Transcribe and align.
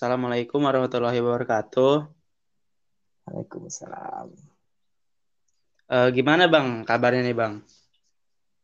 Assalamualaikum 0.00 0.64
warahmatullahi 0.64 1.20
wabarakatuh. 1.20 2.08
Waalaikumsalam. 3.28 4.32
Eh, 5.92 6.08
gimana 6.16 6.48
Bang 6.48 6.88
kabarnya 6.88 7.20
nih 7.20 7.36
Bang? 7.36 7.60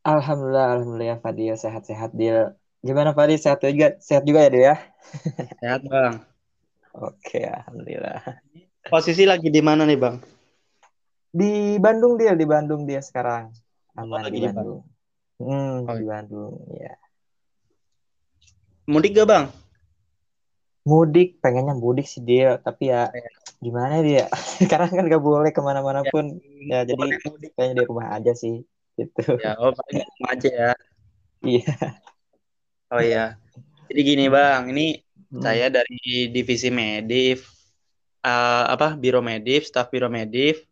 Alhamdulillah, 0.00 0.80
alhamdulillah 0.80 1.20
Fadil 1.20 1.52
sehat-sehat 1.60 2.16
Dil. 2.16 2.56
Gimana 2.80 3.12
Fadil 3.12 3.36
sehat 3.36 3.60
juga? 3.60 4.00
Sehat 4.00 4.24
juga 4.24 4.48
ya 4.48 4.50
Dil 4.56 4.64
ya? 4.64 4.76
Sehat 5.60 5.84
Bang. 5.84 6.24
Oke, 7.04 7.44
alhamdulillah. 7.44 8.40
Posisi 8.88 9.28
lagi 9.28 9.52
di 9.52 9.60
mana 9.60 9.84
nih 9.84 10.00
Bang? 10.00 10.16
Di 11.36 11.76
Bandung 11.76 12.16
Dil, 12.16 12.32
di 12.40 12.48
Bandung 12.48 12.88
dia 12.88 13.04
sekarang. 13.04 13.52
Oh, 13.92 14.08
Aman 14.08 14.24
lagi 14.24 14.40
di 14.40 14.48
di 14.48 14.48
Bandung. 14.48 14.88
Hmm, 15.36 15.84
Oh, 15.84 15.96
di 16.00 16.06
Bandung, 16.08 16.64
ya. 16.72 16.96
Mudik 18.88 19.20
gak 19.20 19.28
Bang? 19.28 19.65
Mudik, 20.86 21.42
pengennya 21.42 21.74
mudik 21.74 22.06
sih 22.06 22.22
Dil, 22.22 22.62
tapi 22.62 22.94
ya 22.94 23.10
Ya, 23.10 23.30
gimana 23.58 23.94
dia? 24.06 24.24
Karena 24.70 24.86
kan 24.86 25.04
gak 25.10 25.24
boleh 25.24 25.50
ke 25.50 25.58
mana-mana 25.58 26.06
ya, 26.06 26.10
pun. 26.14 26.24
Ya, 26.70 26.80
jadi 26.86 27.04
mudik. 27.26 27.50
kayaknya 27.58 27.74
di 27.82 27.84
rumah 27.90 28.06
aja 28.14 28.32
sih. 28.38 28.62
Gitu. 28.94 29.22
Ya, 29.42 29.58
oh 29.58 29.74
paling 29.74 29.94
di 29.98 30.04
rumah 30.06 30.30
aja 30.32 30.50
ya. 30.50 30.70
Iya. 31.46 31.74
Oh 32.90 33.02
iya. 33.02 33.36
Jadi 33.90 34.00
gini 34.02 34.24
Bang, 34.30 34.70
ini 34.72 35.02
Hmm. 35.26 35.42
saya 35.42 35.66
dari 35.68 36.30
divisi 36.30 36.70
Medif, 36.70 37.50
eh, 38.22 38.64
apa 38.74 38.94
Biro 38.94 39.18
Medif, 39.18 39.66
staf 39.66 39.90
Biro 39.90 40.06
Medif, 40.06 40.62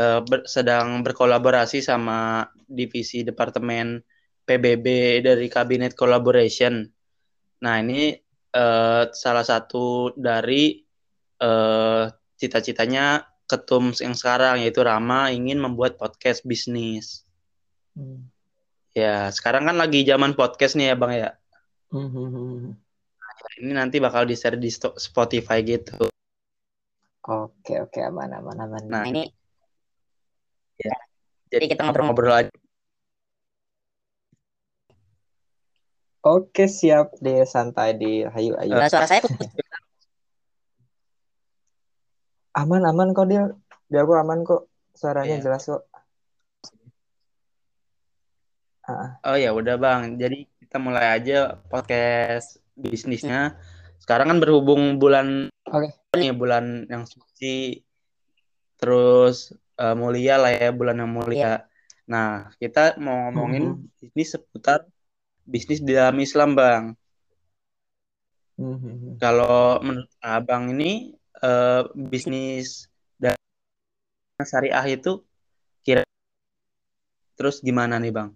eh, 0.00 0.20
ber- 0.24 0.48
sedang 0.48 1.04
berkolaborasi 1.04 1.84
sama 1.84 2.48
divisi 2.64 3.22
Departemen 3.28 4.00
PBB 4.48 4.86
dari 5.22 5.46
Kabinet 5.52 5.92
Collaboration. 5.94 6.80
Nah, 7.62 7.74
ini 7.78 8.16
eh, 8.52 9.04
salah 9.12 9.44
satu 9.44 10.12
dari 10.14 10.80
eh, 11.40 12.04
cita-citanya 12.38 13.24
ketum 13.48 13.92
yang 14.00 14.16
sekarang 14.16 14.64
yaitu 14.64 14.80
Rama 14.80 15.28
ingin 15.28 15.60
membuat 15.60 16.00
podcast 16.00 16.44
bisnis. 16.44 17.24
Hmm. 17.92 18.28
Ya, 18.92 19.28
sekarang 19.32 19.68
kan 19.68 19.76
lagi 19.76 20.04
zaman 20.04 20.36
podcast 20.36 20.76
nih 20.76 20.92
ya 20.92 20.96
Bang 20.96 21.12
ya. 21.16 21.30
Hmm, 21.92 22.08
hmm, 22.08 22.28
hmm. 22.28 22.72
Ini 23.60 23.72
nanti 23.76 24.00
bakal 24.00 24.24
di-share 24.24 24.56
di 24.56 24.72
Spotify 24.72 25.60
gitu. 25.60 26.08
Oke, 27.22 27.78
oke, 27.78 28.00
aman, 28.02 28.32
aman, 28.34 28.56
aman. 28.58 28.82
Nah, 28.88 29.04
Nah, 29.04 29.04
ini 29.06 29.22
ya. 30.80 30.96
jadi 31.52 31.64
Jadi 31.64 31.64
kita 31.76 31.80
ngobrol-ngobrol. 31.86 32.28
ngobrol 32.32 32.48
aja. 32.48 32.52
Oke, 36.22 36.70
siap 36.70 37.18
deh, 37.18 37.42
santai 37.42 37.98
di 37.98 38.22
Ayo, 38.22 38.54
ayo. 38.54 38.78
Eh, 38.78 38.86
suara 38.86 39.10
saya. 39.10 39.26
Aman, 42.54 42.86
aman 42.86 43.10
kok 43.10 43.26
dia. 43.26 43.50
Dia 43.90 44.06
aku 44.06 44.14
aman 44.14 44.46
kok. 44.46 44.70
Suaranya 44.94 45.40
Iya. 45.40 45.44
jelas 45.50 45.66
kok. 45.66 45.82
Ah, 48.82 49.18
Oh 49.24 49.34
ya 49.34 49.50
udah 49.50 49.74
Bang. 49.74 50.14
Jadi 50.14 50.46
kita 50.60 50.78
mulai 50.78 51.16
aja 51.16 51.58
podcast 51.66 52.62
bisnisnya. 52.74 53.58
Sekarang 53.98 54.30
kan 54.30 54.38
berhubung 54.38 54.98
bulan 54.98 55.50
Oke. 55.66 55.90
ini 56.14 56.30
bulan 56.30 56.86
yang 56.86 57.02
suci 57.02 57.82
terus 58.76 59.54
eh, 59.74 59.94
mulia 59.94 60.38
lah 60.38 60.52
ya 60.52 60.70
bulan 60.70 60.98
yang 60.98 61.10
mulia. 61.10 61.66
Nah, 62.04 62.50
kita 62.58 62.94
mau 62.98 63.26
ngomongin 63.26 63.64
Mhm. 63.74 63.90
bisnis 63.98 64.36
seputar 64.36 64.86
bisnis 65.46 65.82
di 65.82 65.92
dalam 65.94 66.16
Islam, 66.18 66.54
Bang. 66.54 66.84
Mhm. 68.60 69.18
Kalau 69.18 69.80
menurut 69.82 70.12
Abang 70.22 70.70
ini 70.70 71.16
eh, 71.42 71.82
bisnis 71.96 72.86
dan 73.18 73.34
syariah 74.42 74.86
itu 74.94 75.22
kira 75.82 76.06
terus 77.34 77.58
gimana 77.58 77.98
nih, 77.98 78.12
Bang? 78.14 78.30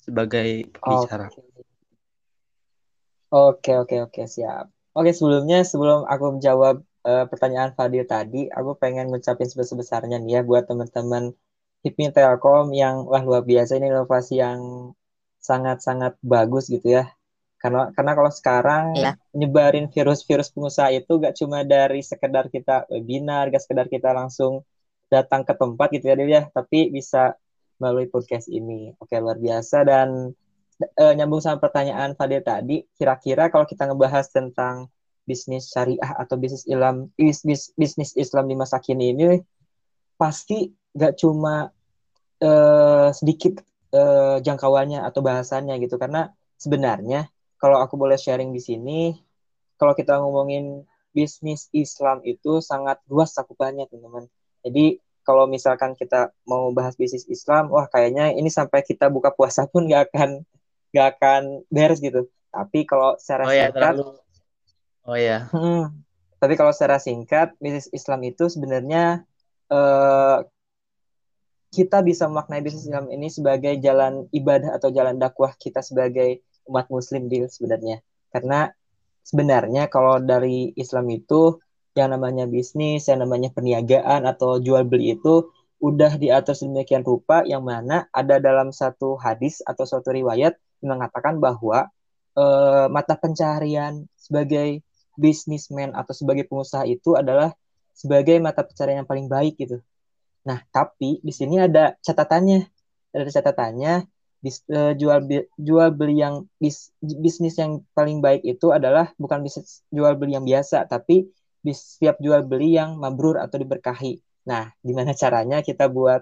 Sebagai 0.00 0.68
pembicara. 0.80 1.28
Oke, 3.34 3.74
oke, 3.74 3.96
oke, 4.06 4.22
siap. 4.30 4.70
Oke, 4.94 5.10
sebelumnya 5.10 5.66
sebelum 5.66 6.06
aku 6.06 6.38
menjawab 6.38 6.78
eh, 7.02 7.26
pertanyaan 7.26 7.74
Fadil 7.74 8.06
tadi, 8.06 8.46
aku 8.46 8.78
pengen 8.78 9.10
ngucapin 9.10 9.50
sebesar-besarnya 9.50 10.22
nih 10.22 10.38
ya 10.38 10.40
buat 10.46 10.70
teman-teman 10.70 11.34
HIPMI 11.84 12.14
Telkom 12.14 12.72
yang 12.72 13.04
wah 13.04 13.20
luar 13.20 13.42
biasa 13.44 13.76
ini 13.76 13.92
inovasi 13.92 14.40
yang 14.40 14.92
sangat-sangat 15.44 16.16
bagus 16.24 16.72
gitu 16.72 16.88
ya. 16.88 17.12
Karena 17.60 17.92
karena 17.92 18.12
kalau 18.16 18.32
sekarang 18.32 18.84
Iya. 18.96 19.12
nyebarin 19.36 19.92
virus-virus 19.92 20.48
pengusaha 20.52 20.88
itu 20.92 21.20
gak 21.20 21.36
cuma 21.36 21.60
dari 21.64 22.00
sekedar 22.00 22.48
kita 22.48 22.88
webinar, 22.88 23.52
gak 23.52 23.64
sekedar 23.64 23.86
kita 23.92 24.12
langsung 24.16 24.64
datang 25.12 25.44
ke 25.44 25.52
tempat 25.52 25.88
gitu 25.92 26.08
ya, 26.08 26.16
ya, 26.16 26.42
tapi 26.48 26.88
bisa 26.88 27.36
melalui 27.76 28.08
podcast 28.08 28.48
ini. 28.48 28.96
Oke, 29.00 29.20
luar 29.20 29.36
biasa 29.36 29.84
dan 29.84 30.32
eh, 30.80 31.12
nyambung 31.16 31.40
sama 31.44 31.60
pertanyaan 31.60 32.16
Fadil 32.16 32.40
tadi, 32.44 32.84
kira-kira 32.96 33.52
kalau 33.52 33.68
kita 33.68 33.88
ngebahas 33.88 34.26
tentang 34.32 34.88
bisnis 35.24 35.72
syariah 35.72 36.20
atau 36.20 36.36
bisnis 36.36 36.68
Islam 36.68 37.08
bisnis 37.16 37.72
bisnis 37.80 38.12
Islam 38.12 38.44
di 38.44 38.56
masa 38.60 38.76
kini 38.76 39.16
ini 39.16 39.40
pasti 40.20 40.68
gak 40.92 41.16
cuma 41.16 41.72
eh, 42.44 43.08
sedikit 43.16 43.64
eh, 43.94 44.36
jangkauannya 44.42 45.00
atau 45.06 45.22
bahasannya 45.22 45.78
gitu 45.78 45.94
karena 45.96 46.34
sebenarnya 46.58 47.30
kalau 47.62 47.78
aku 47.78 47.94
boleh 47.94 48.18
sharing 48.18 48.50
di 48.50 48.58
sini 48.58 49.00
kalau 49.78 49.94
kita 49.94 50.18
ngomongin 50.18 50.82
bisnis 51.14 51.70
Islam 51.70 52.18
itu 52.26 52.58
sangat 52.58 52.98
luas 53.06 53.30
cakupannya 53.30 53.86
teman-teman 53.86 54.26
jadi 54.66 54.98
kalau 55.24 55.48
misalkan 55.48 55.96
kita 55.96 56.34
mau 56.44 56.74
bahas 56.74 56.98
bisnis 56.98 57.24
Islam 57.30 57.70
wah 57.70 57.86
kayaknya 57.86 58.34
ini 58.34 58.50
sampai 58.50 58.82
kita 58.82 59.06
buka 59.08 59.30
puasa 59.30 59.64
pun 59.72 59.86
gak 59.86 60.10
akan 60.10 60.42
gak 60.90 61.06
akan 61.16 61.62
beres 61.70 62.02
gitu 62.02 62.26
tapi 62.54 62.86
kalau 62.86 63.18
secara 63.18 63.50
Oh 63.50 63.50
ya, 63.50 63.66
singkat 63.66 63.74
terlalu. 63.74 64.04
Oh 65.04 65.18
ya. 65.18 65.38
Hmm. 65.50 65.90
Tapi 66.38 66.54
kalau 66.54 66.70
secara 66.70 67.02
singkat, 67.02 67.58
bisnis 67.58 67.90
Islam 67.90 68.22
itu 68.22 68.46
sebenarnya 68.46 69.26
eh, 69.74 70.36
kita 71.74 72.06
bisa 72.06 72.30
memaknai 72.30 72.62
bisnis 72.62 72.86
Islam 72.86 73.10
ini 73.10 73.26
sebagai 73.26 73.74
jalan 73.82 74.30
ibadah 74.30 74.78
atau 74.78 74.94
jalan 74.94 75.18
dakwah 75.18 75.50
kita 75.58 75.82
sebagai 75.82 76.46
umat 76.70 76.86
Muslim 76.86 77.26
di 77.26 77.42
sebenarnya. 77.50 77.98
Karena 78.30 78.70
sebenarnya 79.26 79.90
kalau 79.90 80.22
dari 80.22 80.70
Islam 80.78 81.10
itu 81.10 81.58
yang 81.98 82.14
namanya 82.14 82.46
bisnis, 82.46 83.10
yang 83.10 83.26
namanya 83.26 83.50
perniagaan 83.50 84.26
atau 84.26 84.62
jual 84.62 84.86
beli 84.86 85.18
itu 85.18 85.50
udah 85.82 86.16
diatur 86.16 86.54
sedemikian 86.54 87.02
rupa 87.02 87.42
yang 87.44 87.66
mana 87.66 88.06
ada 88.14 88.38
dalam 88.38 88.70
satu 88.70 89.18
hadis 89.18 89.60
atau 89.66 89.84
suatu 89.84 90.14
riwayat 90.14 90.54
mengatakan 90.80 91.42
bahwa 91.42 91.90
eh, 92.38 92.86
mata 92.88 93.14
pencaharian 93.18 94.06
sebagai 94.14 94.80
bisnismen 95.18 95.94
atau 95.94 96.14
sebagai 96.14 96.46
pengusaha 96.46 96.86
itu 96.86 97.14
adalah 97.14 97.54
sebagai 97.94 98.38
mata 98.42 98.66
pencaharian 98.66 99.02
yang 99.02 99.10
paling 99.10 99.28
baik 99.30 99.54
gitu. 99.58 99.78
Nah, 100.48 100.58
tapi 100.74 101.20
di 101.26 101.32
sini 101.32 101.56
ada 101.66 101.96
catatannya. 102.06 102.58
Ada 103.14 103.30
catatannya 103.40 103.92
bis, 104.44 104.56
eh, 104.68 104.92
jual 105.00 105.18
bi- 105.28 105.48
jual 105.56 105.88
beli 105.98 106.14
yang 106.24 106.34
bis- 106.62 106.92
bisnis 107.24 107.54
yang 107.62 107.72
paling 107.96 108.18
baik 108.26 108.42
itu 108.44 108.66
adalah 108.78 109.08
bukan 109.22 109.40
bisnis 109.46 109.80
jual 109.96 110.12
beli 110.20 110.36
yang 110.36 110.44
biasa, 110.50 110.84
tapi 110.92 111.14
bis, 111.64 111.78
setiap 111.96 112.16
jual 112.24 112.42
beli 112.50 112.76
yang 112.78 112.90
mabrur 113.02 113.36
atau 113.40 113.56
diberkahi. 113.62 114.20
Nah, 114.50 114.68
gimana 114.84 115.12
caranya 115.22 115.58
kita 115.64 115.88
buat 115.88 116.20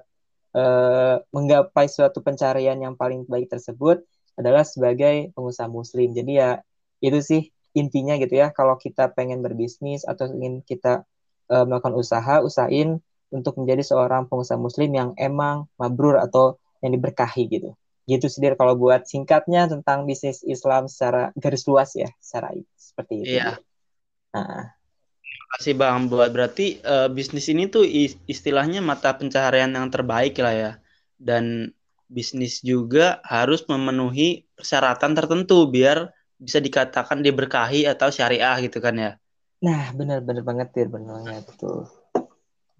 eh, 0.56 1.16
menggapai 1.34 1.86
suatu 1.90 2.18
pencarian 2.26 2.78
yang 2.80 2.94
paling 3.00 3.24
baik 3.28 3.48
tersebut 3.52 4.02
adalah 4.38 4.62
sebagai 4.64 5.32
pengusaha 5.36 5.68
muslim. 5.68 6.12
Jadi 6.16 6.32
ya 6.40 6.50
itu 7.04 7.18
sih 7.20 7.42
intinya 7.76 8.14
gitu 8.22 8.34
ya. 8.42 8.48
Kalau 8.54 8.76
kita 8.80 9.10
pengen 9.16 9.40
berbisnis 9.44 10.04
atau 10.08 10.28
ingin 10.30 10.60
kita 10.64 11.04
eh, 11.52 11.64
melakukan 11.68 11.94
usaha, 11.98 12.34
usahain 12.44 13.00
untuk 13.32 13.54
menjadi 13.60 13.82
seorang 13.90 14.28
pengusaha 14.30 14.60
muslim 14.60 14.90
yang 14.92 15.10
emang 15.18 15.66
mabrur 15.80 16.16
atau 16.20 16.60
yang 16.84 16.92
diberkahi 16.96 17.42
gitu. 17.48 17.70
Gitu 18.10 18.26
sih 18.28 18.40
Dir, 18.42 18.54
kalau 18.60 18.74
buat 18.76 19.06
singkatnya 19.08 19.70
tentang 19.72 20.04
bisnis 20.08 20.42
Islam 20.44 20.86
secara 20.92 21.30
garis 21.38 21.64
luas 21.70 21.90
ya, 21.96 22.10
secara 22.20 22.52
seperti 22.76 23.14
itu. 23.26 23.38
Iya. 23.38 23.58
Nah, 24.34 24.74
Makasih 25.52 25.74
Bang 25.80 26.08
buat 26.12 26.30
berarti 26.36 26.66
eh, 26.92 27.08
bisnis 27.16 27.46
ini 27.52 27.62
tuh 27.74 27.84
is- 28.02 28.18
istilahnya 28.34 28.80
mata 28.90 29.10
pencaharian 29.20 29.72
yang 29.78 29.88
terbaik 29.94 30.34
lah 30.44 30.54
ya. 30.64 30.70
Dan 31.28 31.44
bisnis 32.16 32.54
juga 32.70 33.20
harus 33.24 33.60
memenuhi 33.70 34.44
persyaratan 34.58 35.12
tertentu 35.18 35.56
biar 35.74 35.98
bisa 36.44 36.58
dikatakan 36.66 37.18
diberkahi 37.26 37.80
atau 37.92 38.08
syariah 38.16 38.56
gitu 38.66 38.78
kan 38.84 38.94
ya. 39.04 39.10
nah 39.64 39.82
benar-benar 39.98 40.42
banget 40.48 40.68
Dir, 40.74 40.88
benar 40.94 41.12
banget 41.22 41.42
betul. 41.50 41.78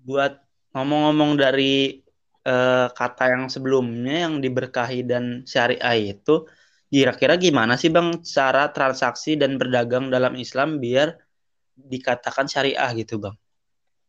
Buat 0.02 0.42
ngomong-ngomong 0.74 1.38
dari 1.38 2.02
eh, 2.42 2.86
kata 2.90 3.24
yang 3.30 3.44
sebelumnya 3.46 4.28
yang 4.28 4.42
diberkahi 4.42 5.06
dan 5.06 5.46
syariah 5.46 6.14
itu 6.18 6.46
kira-kira 6.92 7.40
gimana 7.40 7.80
sih 7.80 7.88
Bang 7.88 8.20
cara 8.20 8.68
transaksi 8.68 9.38
dan 9.38 9.56
berdagang 9.56 10.12
dalam 10.12 10.36
Islam 10.36 10.76
biar 10.76 11.16
dikatakan 11.72 12.46
syariah 12.46 12.90
gitu 12.92 13.16
bang? 13.16 13.34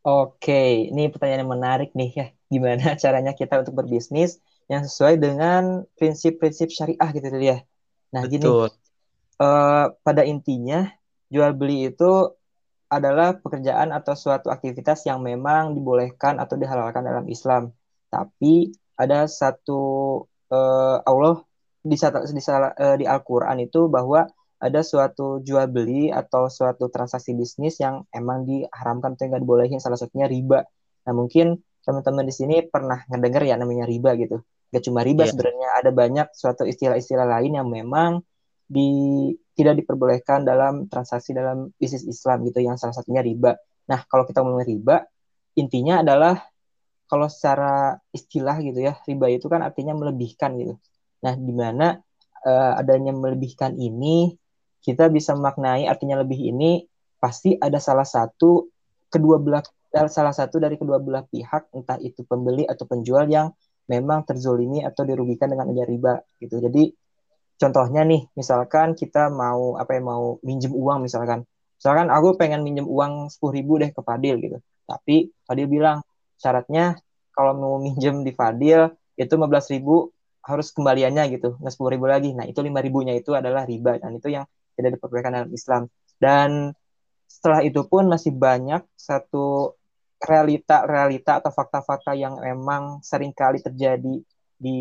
Oke, 0.04 0.92
ini 0.92 1.08
pertanyaan 1.08 1.48
yang 1.48 1.54
menarik 1.56 1.90
nih 1.96 2.12
ya. 2.12 2.28
Gimana 2.52 2.94
caranya 3.04 3.32
kita 3.32 3.64
untuk 3.64 3.80
berbisnis 3.80 4.44
yang 4.68 4.84
sesuai 4.84 5.16
dengan 5.16 5.88
prinsip-prinsip 5.96 6.76
syariah 6.76 7.10
gitu 7.16 7.28
ya. 7.40 7.64
Nah, 8.12 8.28
Betul. 8.28 8.32
gini, 8.36 8.48
uh, 9.40 9.86
pada 10.04 10.22
intinya 10.28 10.92
jual 11.32 11.56
beli 11.56 11.90
itu 11.90 12.36
adalah 12.98 13.38
pekerjaan 13.38 13.90
atau 13.90 14.14
suatu 14.14 14.54
aktivitas 14.54 15.06
yang 15.10 15.22
memang 15.22 15.74
dibolehkan 15.74 16.38
atau 16.38 16.56
dihalalkan 16.58 17.04
dalam 17.06 17.26
Islam. 17.26 17.74
Tapi 18.10 18.70
ada 18.98 19.26
satu 19.26 19.82
uh, 20.54 20.98
Allah 21.02 21.42
di, 21.82 21.98
di, 21.98 22.42
uh, 22.46 22.96
di 22.96 23.06
Al-Qur'an 23.10 23.58
itu 23.60 23.90
bahwa 23.90 24.30
ada 24.64 24.80
suatu 24.80 25.44
jual 25.44 25.68
beli 25.68 26.08
atau 26.08 26.48
suatu 26.48 26.88
transaksi 26.88 27.36
bisnis 27.36 27.84
yang 27.84 28.08
emang 28.16 28.48
diharamkan 28.48 29.20
atau 29.20 29.28
nggak 29.28 29.44
dibolehin 29.44 29.84
salah 29.84 30.00
satunya 30.00 30.32
riba. 30.32 30.64
Nah 31.04 31.14
mungkin 31.14 31.60
teman-teman 31.84 32.24
di 32.24 32.32
sini 32.32 32.56
pernah 32.64 33.04
ngedenger 33.12 33.44
ya 33.44 33.56
namanya 33.60 33.84
riba 33.84 34.16
gitu. 34.16 34.40
Gak 34.72 34.88
cuma 34.88 35.04
riba 35.04 35.28
yeah. 35.28 35.32
sebenarnya 35.36 35.70
ada 35.84 35.92
banyak 35.92 36.28
suatu 36.32 36.64
istilah-istilah 36.64 37.28
lain 37.28 37.60
yang 37.60 37.68
memang 37.68 38.24
di 38.64 39.30
tidak 39.54 39.86
diperbolehkan 39.86 40.42
dalam 40.46 40.90
transaksi 40.90 41.32
dalam 41.32 41.70
bisnis 41.78 42.06
Islam 42.10 42.42
gitu 42.50 42.60
yang 42.62 42.76
salah 42.78 42.94
satunya 42.94 43.22
riba. 43.22 43.54
Nah, 43.90 44.02
kalau 44.10 44.26
kita 44.26 44.42
ngomong 44.42 44.66
riba, 44.66 45.06
intinya 45.58 46.02
adalah 46.02 46.42
kalau 47.06 47.30
secara 47.30 47.94
istilah 48.10 48.58
gitu 48.66 48.82
ya, 48.82 48.98
riba 49.06 49.30
itu 49.30 49.46
kan 49.46 49.62
artinya 49.62 49.94
melebihkan 49.94 50.58
gitu. 50.58 50.74
Nah, 51.22 51.34
di 51.38 51.54
mana 51.54 52.02
uh, 52.44 52.74
adanya 52.82 53.14
melebihkan 53.14 53.78
ini 53.78 54.34
kita 54.84 55.08
bisa 55.08 55.32
memaknai 55.38 55.88
artinya 55.88 56.20
lebih 56.20 56.52
ini 56.52 56.84
pasti 57.22 57.56
ada 57.56 57.80
salah 57.80 58.04
satu 58.04 58.68
kedua 59.08 59.40
belah 59.40 59.64
salah 60.12 60.36
satu 60.36 60.60
dari 60.60 60.76
kedua 60.76 61.00
belah 61.00 61.24
pihak 61.24 61.72
entah 61.72 61.96
itu 62.04 62.26
pembeli 62.28 62.68
atau 62.68 62.84
penjual 62.84 63.24
yang 63.30 63.54
memang 63.88 64.28
terzolimi 64.28 64.84
atau 64.84 65.08
dirugikan 65.08 65.54
dengan 65.54 65.72
adanya 65.72 65.88
riba 65.88 66.14
gitu. 66.42 66.60
Jadi 66.60 66.92
contohnya 67.64 68.04
nih 68.04 68.28
misalkan 68.36 68.92
kita 68.92 69.32
mau 69.32 69.80
apa 69.80 69.96
ya 69.96 70.02
mau 70.04 70.36
minjem 70.44 70.76
uang 70.76 71.08
misalkan. 71.08 71.48
Misalkan 71.80 72.12
aku 72.12 72.36
pengen 72.36 72.60
minjem 72.68 72.84
uang 72.84 73.32
sepuluh 73.32 73.54
ribu 73.56 73.80
deh 73.80 73.88
ke 73.96 74.04
Fadil 74.04 74.36
gitu. 74.44 74.58
Tapi 74.84 75.32
Fadil 75.48 75.72
bilang 75.72 76.04
syaratnya 76.36 77.00
kalau 77.32 77.56
mau 77.56 77.76
minjem 77.80 78.28
di 78.28 78.36
Fadil 78.36 78.92
itu 79.16 79.32
lima 79.40 79.48
belas 79.48 79.72
ribu 79.72 80.12
harus 80.44 80.76
kembaliannya 80.76 81.24
gitu. 81.40 81.56
Nggak 81.60 81.72
sepuluh 81.72 81.96
ribu 81.96 82.06
lagi. 82.12 82.36
Nah 82.36 82.44
itu 82.44 82.60
lima 82.60 82.84
ribunya 82.84 83.16
itu 83.16 83.32
adalah 83.32 83.64
riba. 83.64 83.96
Dan 83.96 84.20
itu 84.20 84.28
yang 84.28 84.44
tidak 84.76 85.00
diperbolehkan 85.00 85.32
dalam 85.32 85.52
Islam. 85.56 85.82
Dan 86.20 86.76
setelah 87.28 87.64
itu 87.64 87.82
pun 87.88 88.12
masih 88.12 88.36
banyak 88.36 88.84
satu 89.00 89.76
realita-realita 90.24 91.44
atau 91.44 91.52
fakta-fakta 91.52 92.16
yang 92.16 92.40
memang 92.40 93.04
sering 93.04 93.36
kali 93.36 93.60
terjadi 93.60 94.24
di 94.56 94.80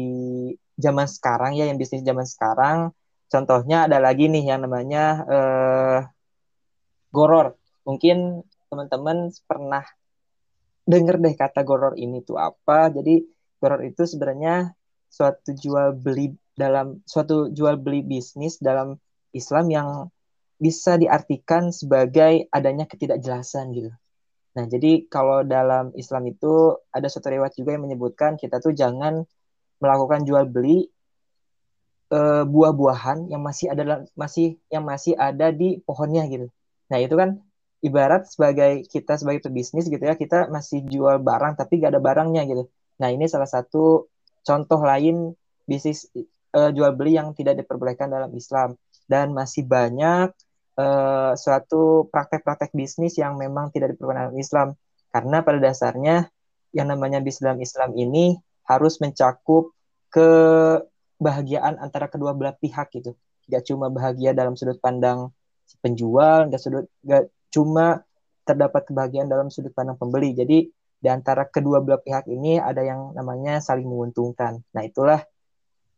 zaman 0.83 1.07
sekarang 1.07 1.55
ya 1.55 1.71
yang 1.71 1.79
bisnis 1.79 2.03
zaman 2.03 2.27
sekarang. 2.27 2.91
Contohnya 3.31 3.89
ada 3.89 4.03
lagi 4.03 4.29
nih 4.29 4.53
yang 4.53 4.67
namanya 4.67 5.05
uh, 5.25 5.99
goror. 7.15 7.57
Mungkin 7.89 8.45
teman-teman 8.69 9.31
pernah 9.49 9.87
dengar 10.85 11.17
deh 11.23 11.33
kata 11.33 11.63
goror 11.63 11.95
ini 11.97 12.21
tuh 12.27 12.37
apa. 12.37 12.91
Jadi 12.91 13.25
goror 13.63 13.81
itu 13.87 14.03
sebenarnya 14.05 14.75
suatu 15.09 15.55
jual 15.55 15.97
beli 15.97 16.35
dalam 16.53 17.01
suatu 17.09 17.49
jual 17.49 17.81
beli 17.81 18.05
bisnis 18.05 18.61
dalam 18.61 18.99
Islam 19.33 19.73
yang 19.73 19.89
bisa 20.61 21.01
diartikan 21.01 21.73
sebagai 21.73 22.47
adanya 22.53 22.85
ketidakjelasan 22.87 23.73
gitu. 23.73 23.91
Nah, 24.53 24.65
jadi 24.69 25.09
kalau 25.09 25.43
dalam 25.43 25.91
Islam 25.97 26.29
itu 26.29 26.77
ada 26.93 27.09
suatu 27.09 27.33
riwayat 27.33 27.57
juga 27.57 27.73
yang 27.73 27.89
menyebutkan 27.89 28.37
kita 28.37 28.61
tuh 28.61 28.77
jangan 28.77 29.25
melakukan 29.83 30.23
jual 30.23 30.47
beli 30.47 30.87
uh, 32.15 32.45
buah-buahan 32.47 33.33
yang 33.33 33.43
masih 33.43 33.75
ada 33.75 34.07
masih 34.15 34.61
yang 34.71 34.87
masih 34.87 35.19
ada 35.19 35.51
di 35.51 35.83
pohonnya 35.83 36.23
gitu. 36.31 36.47
Nah 36.93 36.99
itu 37.03 37.19
kan 37.19 37.43
ibarat 37.83 38.31
sebagai 38.31 38.87
kita 38.87 39.19
sebagai 39.19 39.43
pebisnis 39.43 39.91
gitu 39.91 39.99
ya 39.99 40.15
kita 40.15 40.47
masih 40.55 40.87
jual 40.87 41.19
barang 41.19 41.59
tapi 41.59 41.83
gak 41.83 41.99
ada 41.99 42.03
barangnya 42.03 42.47
gitu. 42.47 42.71
Nah 43.03 43.11
ini 43.11 43.27
salah 43.27 43.51
satu 43.51 44.07
contoh 44.47 44.81
lain 44.87 45.35
bisnis 45.67 46.07
uh, 46.55 46.71
jual 46.71 46.95
beli 46.95 47.19
yang 47.19 47.35
tidak 47.35 47.59
diperbolehkan 47.65 48.13
dalam 48.13 48.31
Islam 48.39 48.79
dan 49.11 49.35
masih 49.35 49.67
banyak 49.67 50.31
uh, 50.79 51.33
suatu 51.35 52.07
praktek-praktek 52.13 52.71
bisnis 52.71 53.19
yang 53.19 53.35
memang 53.35 53.75
tidak 53.75 53.97
diperbolehkan 53.97 54.31
dalam 54.31 54.39
Islam 54.39 54.69
karena 55.11 55.43
pada 55.43 55.59
dasarnya 55.59 56.17
yang 56.73 56.89
namanya 56.89 57.19
bisnis 57.21 57.45
dalam 57.45 57.61
Islam 57.61 57.91
ini 57.99 58.39
harus 58.67 58.99
mencakup 59.03 59.75
kebahagiaan 60.13 61.81
antara 61.81 62.07
kedua 62.07 62.37
belah 62.37 62.55
pihak 62.57 62.93
gitu. 62.95 63.17
Gak 63.51 63.67
cuma 63.69 63.91
bahagia 63.91 64.37
dalam 64.37 64.55
sudut 64.55 64.79
pandang 64.79 65.33
penjual, 65.83 66.47
gak 66.53 66.61
sudut 66.63 66.87
gak 67.03 67.33
cuma 67.53 68.07
terdapat 68.43 68.87
kebahagiaan 68.89 69.29
dalam 69.31 69.49
sudut 69.49 69.73
pandang 69.75 69.99
pembeli. 69.99 70.35
Jadi 70.35 70.71
di 71.03 71.09
antara 71.11 71.43
kedua 71.51 71.83
belah 71.83 71.99
pihak 71.99 72.31
ini 72.31 72.63
ada 72.63 72.87
yang 72.87 73.11
namanya 73.19 73.59
saling 73.59 73.87
menguntungkan. 73.87 74.63
Nah, 74.71 74.83
itulah 74.87 75.19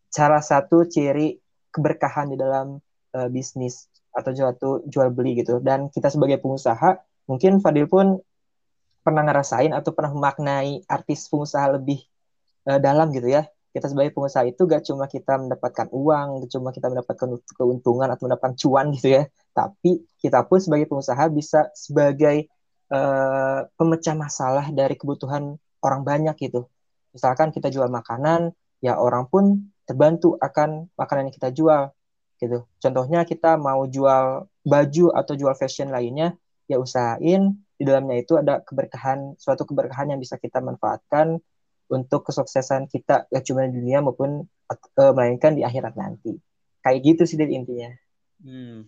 salah 0.09 0.41
satu 0.41 0.89
ciri 0.89 1.37
keberkahan 1.69 2.33
di 2.33 2.37
dalam 2.41 2.81
uh, 3.13 3.29
bisnis 3.29 3.91
atau 4.15 4.31
suatu 4.33 4.71
jual 4.89 5.13
beli 5.13 5.45
gitu. 5.45 5.61
Dan 5.61 5.93
kita 5.93 6.09
sebagai 6.09 6.41
pengusaha, 6.41 7.03
mungkin 7.29 7.61
Fadil 7.61 7.85
pun 7.91 8.17
pernah 9.05 9.27
ngerasain 9.29 9.77
atau 9.77 9.93
pernah 9.93 10.17
memaknai 10.17 10.89
artis 10.89 11.29
pengusaha 11.29 11.77
lebih 11.77 12.01
uh, 12.69 12.81
dalam 12.81 13.13
gitu 13.13 13.29
ya 13.29 13.49
kita 13.75 13.91
sebagai 13.91 14.15
pengusaha 14.15 14.47
itu 14.47 14.71
gak 14.71 14.87
cuma 14.87 15.11
kita 15.11 15.35
mendapatkan 15.35 15.91
uang, 15.91 16.47
gak 16.47 16.51
cuma 16.55 16.71
kita 16.71 16.87
mendapatkan 16.95 17.29
keuntungan 17.59 18.07
atau 18.07 18.31
mendapatkan 18.31 18.55
cuan 18.55 18.95
gitu 18.95 19.19
ya, 19.19 19.23
tapi 19.51 20.07
kita 20.23 20.47
pun 20.47 20.63
sebagai 20.63 20.87
pengusaha 20.87 21.27
bisa 21.35 21.75
sebagai 21.75 22.47
uh, 22.95 23.67
pemecah 23.75 24.15
masalah 24.15 24.71
dari 24.71 24.95
kebutuhan 24.95 25.59
orang 25.83 26.07
banyak 26.07 26.39
gitu. 26.39 26.71
Misalkan 27.11 27.51
kita 27.51 27.67
jual 27.67 27.91
makanan, 27.91 28.55
ya 28.79 28.95
orang 28.95 29.27
pun 29.27 29.75
terbantu 29.91 30.39
akan 30.39 30.87
makanan 30.95 31.29
yang 31.29 31.35
kita 31.35 31.51
jual 31.51 31.91
gitu. 32.39 32.63
Contohnya 32.79 33.27
kita 33.27 33.59
mau 33.59 33.91
jual 33.91 34.47
baju 34.63 35.07
atau 35.19 35.35
jual 35.35 35.55
fashion 35.59 35.91
lainnya, 35.91 36.39
ya 36.71 36.79
usahain 36.79 37.59
di 37.75 37.83
dalamnya 37.83 38.23
itu 38.23 38.39
ada 38.39 38.63
keberkahan, 38.63 39.35
suatu 39.35 39.67
keberkahan 39.67 40.15
yang 40.15 40.23
bisa 40.23 40.39
kita 40.39 40.63
manfaatkan 40.63 41.43
untuk 41.91 42.27
kesuksesan 42.29 42.89
kita 42.89 43.29
gak 43.29 43.45
cuma 43.45 43.69
di 43.69 43.77
dunia 43.77 44.01
maupun 44.01 44.45
uh, 44.45 45.13
melainkan 45.13 45.53
di 45.57 45.63
akhirat 45.63 45.95
nanti. 45.99 46.37
Kayak 46.85 47.01
gitu 47.05 47.23
sih 47.25 47.39
dari 47.41 47.57
intinya. 47.57 47.91
Hmm, 48.45 48.85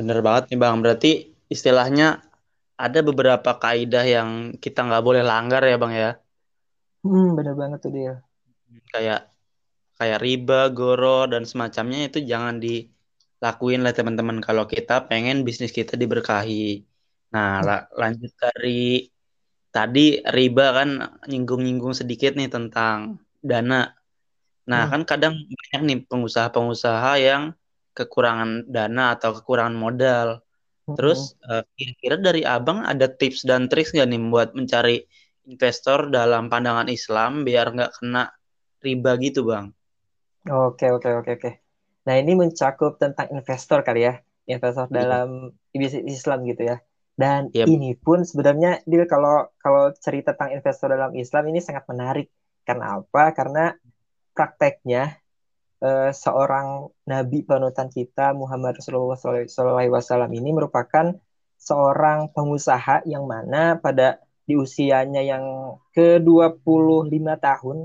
bener 0.00 0.18
banget 0.24 0.52
nih 0.52 0.58
bang. 0.60 0.76
Berarti 0.80 1.10
istilahnya 1.52 2.24
ada 2.74 3.00
beberapa 3.04 3.50
kaidah 3.60 4.04
yang 4.04 4.30
kita 4.58 4.82
nggak 4.82 5.04
boleh 5.04 5.22
langgar 5.22 5.62
ya 5.62 5.76
bang 5.76 5.92
ya. 5.92 6.10
Hmm, 7.04 7.36
bener 7.36 7.54
banget 7.54 7.78
tuh 7.84 7.92
dia. 7.92 8.14
Kayak 8.90 9.28
kayak 10.00 10.18
riba, 10.24 10.72
goro 10.72 11.28
dan 11.28 11.44
semacamnya 11.44 12.08
itu 12.08 12.18
jangan 12.24 12.58
dilakuin 12.58 13.84
lah 13.84 13.92
teman-teman 13.94 14.40
kalau 14.40 14.64
kita 14.64 15.04
pengen 15.06 15.44
bisnis 15.46 15.70
kita 15.70 15.94
diberkahi. 16.00 16.82
Nah, 17.34 17.60
la 17.60 17.76
lanjut 17.92 18.32
dari 18.40 19.04
tadi 19.74 20.22
riba 20.22 20.66
kan 20.70 21.18
nyinggung-nyinggung 21.26 21.98
sedikit 21.98 22.38
nih 22.38 22.46
tentang 22.46 23.18
dana. 23.42 23.90
Nah, 24.70 24.86
hmm. 24.86 24.92
kan 24.94 25.02
kadang 25.02 25.34
banyak 25.34 25.80
nih 25.82 25.98
pengusaha-pengusaha 26.06 27.12
yang 27.18 27.58
kekurangan 27.90 28.70
dana 28.70 29.18
atau 29.18 29.34
kekurangan 29.34 29.74
modal. 29.74 30.46
Hmm. 30.86 30.94
Terus 30.94 31.34
uh, 31.50 31.66
kira-kira 31.74 32.16
dari 32.22 32.46
Abang 32.46 32.86
ada 32.86 33.10
tips 33.10 33.42
dan 33.42 33.66
trik 33.66 33.90
nggak 33.90 34.06
nih 34.06 34.20
buat 34.30 34.54
mencari 34.54 35.02
investor 35.50 36.08
dalam 36.08 36.46
pandangan 36.46 36.86
Islam 36.86 37.42
biar 37.42 37.74
nggak 37.74 37.98
kena 37.98 38.30
riba 38.78 39.18
gitu, 39.18 39.42
Bang? 39.42 39.74
Oke, 40.46 40.94
oke, 40.94 41.10
oke, 41.18 41.30
oke. 41.34 41.50
Nah, 42.04 42.14
ini 42.20 42.36
mencakup 42.36 43.00
tentang 43.00 43.26
investor 43.34 43.82
kali 43.82 44.06
ya. 44.06 44.14
Investor 44.44 44.86
iya. 44.92 44.96
dalam 45.02 45.56
bisnis 45.72 46.20
Islam 46.20 46.46
gitu 46.46 46.68
ya. 46.68 46.76
Dan 47.14 47.54
yep. 47.54 47.70
ini 47.70 47.94
pun 47.94 48.26
sebenarnya 48.26 48.82
dia 48.84 49.06
kalau 49.06 49.46
kalau 49.62 49.94
cerita 49.94 50.34
tentang 50.34 50.58
investor 50.58 50.90
dalam 50.90 51.14
Islam 51.14 51.44
ini 51.54 51.62
sangat 51.62 51.86
menarik. 51.86 52.26
Karena 52.66 52.98
apa? 52.98 53.30
Karena 53.30 53.70
prakteknya 54.34 55.14
uh, 55.84 56.10
seorang 56.10 56.90
nabi 57.06 57.46
panutan 57.46 57.86
kita 57.92 58.32
Muhammad 58.34 58.80
Rasulullah 58.80 59.14
SAW 59.14 60.32
ini 60.32 60.50
merupakan 60.50 61.14
seorang 61.60 62.34
pengusaha 62.34 63.06
yang 63.06 63.24
mana 63.28 63.78
pada 63.78 64.20
di 64.44 64.58
usianya 64.58 65.24
yang 65.24 65.76
ke-25 65.96 67.26
tahun 67.40 67.76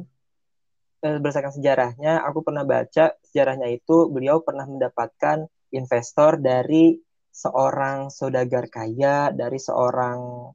uh, 1.05 1.17
berdasarkan 1.21 1.53
sejarahnya 1.55 2.23
aku 2.23 2.43
pernah 2.43 2.67
baca 2.67 3.15
sejarahnya 3.23 3.71
itu 3.71 4.11
beliau 4.11 4.43
pernah 4.43 4.67
mendapatkan 4.67 5.47
investor 5.71 6.41
dari 6.41 6.97
seorang 7.31 8.09
saudagar 8.11 8.67
kaya, 8.67 9.31
dari 9.31 9.57
seorang 9.61 10.49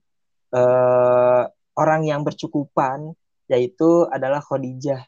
uh, 0.53 1.43
orang 1.75 2.03
yang 2.07 2.23
bercukupan, 2.23 3.15
yaitu 3.51 4.07
adalah 4.09 4.41
Khadijah. 4.41 5.03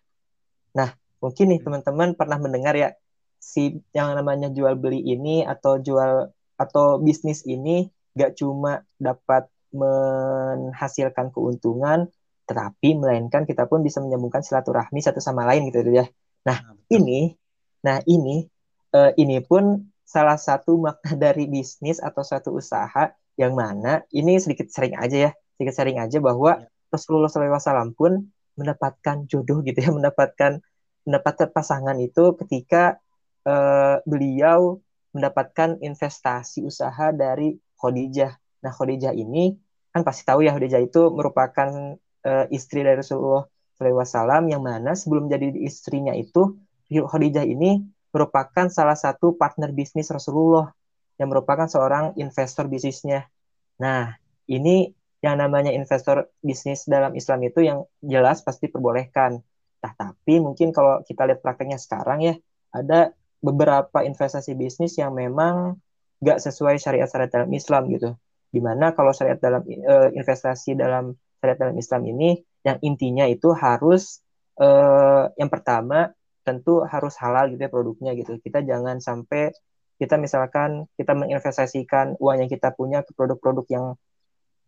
Nah, 0.76 0.90
mungkin 1.22 1.56
nih 1.56 1.60
teman-teman 1.62 2.12
pernah 2.18 2.36
mendengar 2.36 2.74
ya 2.76 2.92
si 3.36 3.78
yang 3.94 4.16
namanya 4.16 4.50
jual 4.50 4.74
beli 4.74 5.00
ini 5.04 5.44
atau 5.46 5.78
jual 5.78 6.32
atau 6.56 6.86
bisnis 6.98 7.44
ini 7.44 7.86
gak 8.16 8.40
cuma 8.40 8.80
dapat 8.96 9.46
menghasilkan 9.76 11.28
keuntungan, 11.30 12.08
tetapi 12.48 12.96
melainkan 12.96 13.44
kita 13.44 13.68
pun 13.68 13.84
bisa 13.84 14.00
menyambungkan 14.00 14.40
silaturahmi 14.40 15.04
satu 15.04 15.20
sama 15.20 15.44
lain 15.44 15.68
gitu 15.68 15.84
ya. 15.92 16.08
Nah, 16.48 16.58
nah 16.64 16.78
ini, 16.88 17.36
nah 17.84 17.98
ini, 18.08 18.48
uh, 18.96 19.12
ini 19.20 19.42
pun 19.44 19.84
salah 20.06 20.38
satu 20.38 20.78
makna 20.78 21.18
dari 21.18 21.50
bisnis 21.50 21.98
atau 21.98 22.22
suatu 22.22 22.54
usaha 22.54 23.10
yang 23.36 23.52
mana 23.52 24.06
ini 24.14 24.38
sedikit 24.40 24.70
sering 24.72 24.96
aja 24.96 25.28
ya, 25.28 25.30
sedikit 25.58 25.74
sering 25.74 25.98
aja 26.00 26.22
bahwa. 26.22 26.64
Rasulullah 26.86 27.26
SAW 27.26 27.98
pun 27.98 28.30
mendapatkan 28.54 29.26
jodoh 29.26 29.60
gitu 29.66 29.74
ya, 29.74 29.90
mendapatkan 29.98 30.62
mendapatkan 31.06 31.50
pasangan 31.50 31.98
itu 31.98 32.34
ketika 32.46 32.98
uh, 33.46 34.02
beliau 34.06 34.82
mendapatkan 35.14 35.80
investasi 35.80 36.66
usaha 36.66 37.14
dari 37.14 37.58
Khadijah. 37.78 38.32
Nah, 38.62 38.72
Khadijah 38.74 39.14
ini 39.14 39.54
kan 39.94 40.02
pasti 40.02 40.26
tahu 40.26 40.44
ya 40.44 40.52
Khadijah 40.52 40.82
itu 40.82 41.08
merupakan 41.14 41.96
uh, 42.26 42.46
istri 42.52 42.84
dari 42.84 43.00
Rasulullah 43.00 43.46
SAW 43.78 44.50
yang 44.50 44.60
mana 44.60 44.92
sebelum 44.92 45.30
jadi 45.30 45.52
istrinya 45.62 46.12
itu 46.12 46.58
Khadijah 46.90 47.46
ini 47.46 47.82
merupakan 48.16 48.72
salah 48.72 48.96
satu 48.96 49.36
partner 49.36 49.76
bisnis 49.76 50.08
Rasulullah 50.08 50.72
yang 51.20 51.28
merupakan 51.28 51.68
seorang 51.68 52.16
investor 52.16 52.64
bisnisnya. 52.64 53.28
Nah, 53.76 54.16
ini 54.48 54.88
yang 55.20 55.36
namanya 55.36 55.68
investor 55.68 56.32
bisnis 56.40 56.88
dalam 56.88 57.12
Islam 57.12 57.44
itu 57.44 57.60
yang 57.60 57.84
jelas 58.00 58.40
pasti 58.40 58.72
perbolehkan. 58.72 59.36
Nah, 59.84 59.92
tapi 59.92 60.40
mungkin 60.40 60.72
kalau 60.72 61.04
kita 61.04 61.28
lihat 61.28 61.44
prakteknya 61.44 61.76
sekarang 61.76 62.24
ya, 62.24 62.34
ada 62.72 63.12
beberapa 63.44 64.00
investasi 64.00 64.56
bisnis 64.56 64.96
yang 64.96 65.12
memang 65.12 65.76
nggak 66.24 66.40
sesuai 66.40 66.80
syariat-syariat 66.80 67.28
dalam 67.28 67.52
Islam 67.52 67.92
gitu. 67.92 68.16
Di 68.48 68.64
mana 68.64 68.96
kalau 68.96 69.12
syariat 69.12 69.36
dalam 69.36 69.60
uh, 69.68 70.08
investasi 70.16 70.72
dalam 70.72 71.12
syariat 71.36 71.68
dalam 71.68 71.76
Islam 71.76 72.02
ini, 72.08 72.40
yang 72.64 72.80
intinya 72.80 73.28
itu 73.28 73.52
harus 73.52 74.24
uh, 74.56 75.28
yang 75.36 75.52
pertama 75.52 76.15
tentu 76.46 76.86
harus 76.86 77.18
halal 77.18 77.50
gitu 77.50 77.66
ya 77.66 77.70
produknya 77.70 78.14
gitu. 78.14 78.38
Kita 78.38 78.62
jangan 78.62 79.02
sampai 79.02 79.50
kita 79.98 80.14
misalkan 80.14 80.86
kita 80.94 81.18
menginvestasikan 81.18 82.14
uang 82.22 82.46
yang 82.46 82.50
kita 82.52 82.70
punya 82.70 83.02
ke 83.02 83.10
produk-produk 83.18 83.66
yang 83.66 83.86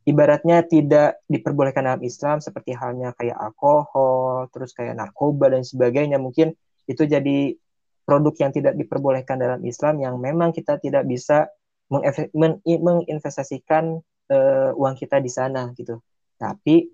ibaratnya 0.09 0.65
tidak 0.65 1.21
diperbolehkan 1.31 1.85
dalam 1.85 2.03
Islam 2.03 2.41
seperti 2.41 2.73
halnya 2.75 3.15
kayak 3.15 3.37
alkohol, 3.37 4.49
terus 4.51 4.75
kayak 4.75 4.99
narkoba 4.99 5.53
dan 5.55 5.63
sebagainya. 5.63 6.19
Mungkin 6.19 6.57
itu 6.89 7.03
jadi 7.05 7.55
produk 8.09 8.35
yang 8.41 8.51
tidak 8.57 8.75
diperbolehkan 8.81 9.37
dalam 9.37 9.61
Islam 9.69 10.01
yang 10.01 10.17
memang 10.17 10.57
kita 10.57 10.81
tidak 10.81 11.05
bisa 11.05 11.47
menginvestasikan 12.33 14.01
uh, 14.33 14.71
uang 14.73 14.97
kita 14.97 15.21
di 15.21 15.29
sana 15.29 15.69
gitu. 15.77 16.01
Tapi 16.41 16.89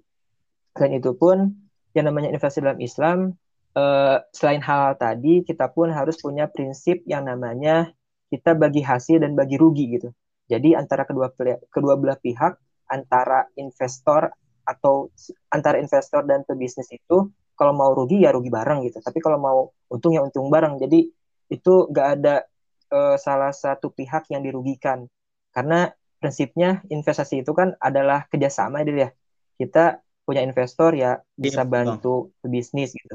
selain 0.74 0.98
itu 0.98 1.14
pun 1.14 1.54
yang 1.94 2.10
namanya 2.10 2.34
investasi 2.34 2.66
dalam 2.66 2.82
Islam 2.82 3.38
uh, 3.74 4.16
selain 4.30 4.62
hal 4.62 4.94
tadi 4.96 5.42
kita 5.42 5.70
pun 5.70 5.90
harus 5.90 6.18
punya 6.18 6.46
prinsip 6.48 7.02
yang 7.04 7.26
namanya 7.26 7.90
kita 8.30 8.54
bagi 8.56 8.82
hasil 8.82 9.22
dan 9.22 9.34
bagi 9.38 9.58
rugi 9.58 9.98
gitu. 9.98 10.08
Jadi 10.50 10.74
antara 10.74 11.06
kedua 11.06 11.30
kedua 11.70 11.94
belah 11.98 12.18
pihak 12.18 12.58
antara 12.90 13.46
investor 13.58 14.30
atau 14.64 15.12
antara 15.52 15.76
investor 15.80 16.24
dan 16.24 16.42
pebisnis 16.44 16.88
itu 16.92 17.28
kalau 17.54 17.72
mau 17.76 17.94
rugi 17.94 18.24
ya 18.24 18.34
rugi 18.34 18.50
bareng 18.50 18.82
gitu. 18.86 18.98
Tapi 18.98 19.18
kalau 19.22 19.38
mau 19.38 19.58
untung 19.90 20.14
ya 20.14 20.24
untung 20.24 20.50
bareng. 20.50 20.80
Jadi 20.80 21.06
itu 21.52 21.74
gak 21.92 22.08
ada 22.20 22.42
uh, 22.90 23.16
salah 23.20 23.52
satu 23.52 23.92
pihak 23.92 24.32
yang 24.32 24.42
dirugikan 24.42 25.06
karena 25.54 25.92
prinsipnya 26.18 26.80
investasi 26.88 27.44
itu 27.44 27.52
kan 27.52 27.76
adalah 27.78 28.26
kerjasama 28.26 28.82
ya. 28.82 29.12
Kita 29.54 30.02
punya 30.24 30.40
investor 30.40 30.96
ya 30.96 31.20
bisa 31.36 31.62
iya, 31.62 31.68
bantu 31.68 32.32
pebisnis 32.40 32.96
gitu 32.96 33.14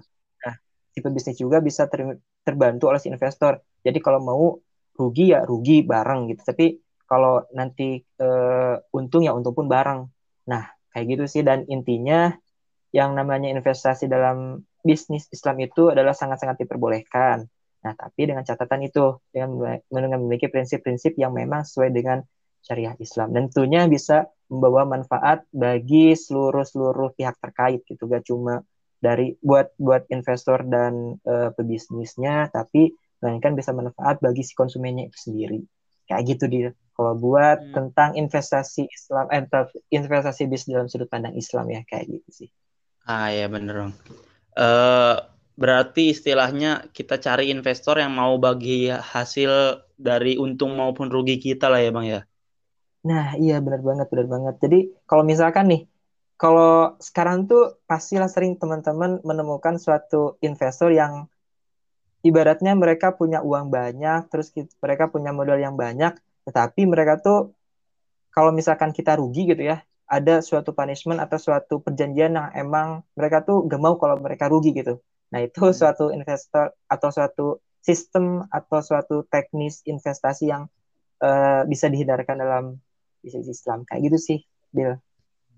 si 1.00 1.04
pebisnis 1.04 1.38
juga 1.40 1.64
bisa 1.64 1.88
ter, 1.88 2.20
terbantu 2.44 2.92
oleh 2.92 3.00
si 3.00 3.08
investor. 3.08 3.64
Jadi 3.80 4.00
kalau 4.04 4.20
mau 4.20 4.44
rugi 5.00 5.32
ya 5.32 5.48
rugi 5.48 5.88
bareng 5.88 6.28
gitu. 6.36 6.44
Tapi 6.44 6.76
kalau 7.08 7.48
nanti 7.56 8.04
uh, 8.20 8.76
untung 8.92 9.24
ya 9.24 9.32
untung 9.32 9.56
pun 9.56 9.72
bareng. 9.72 10.06
Nah, 10.52 10.64
kayak 10.92 11.06
gitu 11.16 11.24
sih 11.26 11.42
dan 11.42 11.64
intinya 11.72 12.36
yang 12.92 13.16
namanya 13.16 13.48
investasi 13.54 14.12
dalam 14.12 14.66
bisnis 14.84 15.30
Islam 15.32 15.62
itu 15.64 15.90
adalah 15.90 16.12
sangat-sangat 16.12 16.60
diperbolehkan. 16.62 17.48
Nah, 17.80 17.94
tapi 17.96 18.28
dengan 18.28 18.44
catatan 18.44 18.84
itu 18.84 19.24
dengan, 19.32 19.80
dengan 19.88 20.20
memiliki 20.20 20.52
prinsip-prinsip 20.52 21.16
yang 21.16 21.32
memang 21.32 21.64
sesuai 21.64 21.90
dengan 21.96 22.20
syariah 22.60 22.96
Islam. 23.00 23.32
Dan 23.32 23.48
tentunya 23.48 23.88
bisa 23.88 24.28
membawa 24.52 24.84
manfaat 24.84 25.48
bagi 25.54 26.18
seluruh 26.18 26.66
seluruh 26.66 27.16
pihak 27.16 27.40
terkait 27.40 27.86
gitu, 27.88 28.10
gak 28.10 28.26
cuma 28.28 28.66
dari 29.00 29.36
buat 29.40 29.72
buat 29.80 30.08
investor 30.12 30.68
dan 30.68 31.20
uh, 31.24 31.50
pebisnisnya 31.56 32.52
tapi 32.52 32.92
melainkan 33.20 33.56
bisa 33.56 33.76
manfaat 33.76 34.20
bagi 34.24 34.44
si 34.44 34.56
konsumennya 34.56 35.12
itu 35.12 35.18
sendiri. 35.32 35.60
Kayak 36.08 36.24
gitu 36.36 36.46
dia 36.52 36.70
kalau 36.96 37.16
buat 37.16 37.60
hmm. 37.64 37.74
tentang 37.76 38.20
investasi 38.20 38.92
Islam 38.92 39.26
eh, 39.32 39.44
investasi 39.92 40.52
bisnis 40.52 40.76
dalam 40.76 40.92
sudut 40.92 41.08
pandang 41.08 41.36
Islam 41.36 41.72
ya 41.72 41.82
kayak 41.88 42.12
gitu 42.12 42.30
sih. 42.46 42.50
Ah 43.08 43.32
ya 43.32 43.48
bener 43.48 43.88
dong 43.88 43.94
uh, 44.60 45.16
berarti 45.60 46.16
istilahnya 46.16 46.88
kita 46.96 47.20
cari 47.20 47.52
investor 47.52 48.00
yang 48.00 48.16
mau 48.16 48.40
bagi 48.40 48.92
hasil 48.92 49.84
dari 50.00 50.40
untung 50.40 50.80
maupun 50.80 51.12
rugi 51.12 51.40
kita 51.40 51.68
lah 51.68 51.84
ya 51.84 51.92
bang 51.92 52.08
ya? 52.08 52.22
Nah 53.04 53.36
iya 53.36 53.60
benar 53.60 53.84
banget 53.84 54.08
benar 54.08 54.28
banget. 54.28 54.56
Jadi 54.64 54.80
kalau 55.04 55.24
misalkan 55.28 55.68
nih 55.68 55.82
kalau 56.40 56.96
sekarang 57.04 57.52
tuh 57.52 57.84
pastilah 57.84 58.32
sering 58.32 58.56
teman-teman 58.56 59.20
menemukan 59.28 59.76
suatu 59.76 60.40
investor 60.40 60.88
yang 60.96 61.28
ibaratnya 62.24 62.80
mereka 62.80 63.12
punya 63.12 63.44
uang 63.44 63.68
banyak, 63.68 64.32
terus 64.32 64.48
kita, 64.56 64.72
mereka 64.80 65.12
punya 65.12 65.36
modal 65.36 65.60
yang 65.60 65.76
banyak, 65.76 66.16
tetapi 66.48 66.88
mereka 66.88 67.20
tuh 67.20 67.52
kalau 68.32 68.56
misalkan 68.56 68.96
kita 68.96 69.20
rugi 69.20 69.52
gitu 69.52 69.68
ya, 69.68 69.84
ada 70.08 70.40
suatu 70.40 70.72
punishment 70.72 71.20
atau 71.20 71.36
suatu 71.36 71.84
perjanjian 71.84 72.40
yang 72.40 72.48
emang 72.56 73.04
mereka 73.20 73.44
tuh 73.44 73.68
gak 73.68 73.82
mau 73.84 74.00
kalau 74.00 74.16
mereka 74.24 74.48
rugi 74.48 74.72
gitu. 74.72 75.04
Nah 75.36 75.44
itu 75.44 75.60
hmm. 75.60 75.76
suatu 75.76 76.08
investor 76.16 76.72
atau 76.88 77.10
suatu 77.12 77.48
sistem 77.84 78.48
atau 78.48 78.80
suatu 78.80 79.28
teknis 79.28 79.84
investasi 79.84 80.56
yang 80.56 80.72
uh, 81.20 81.68
bisa 81.68 81.92
dihindarkan 81.92 82.40
dalam 82.40 82.80
bisnis 83.20 83.60
Islam 83.60 83.84
kayak 83.84 84.08
gitu 84.08 84.18
sih, 84.18 84.40
Bill. 84.72 84.96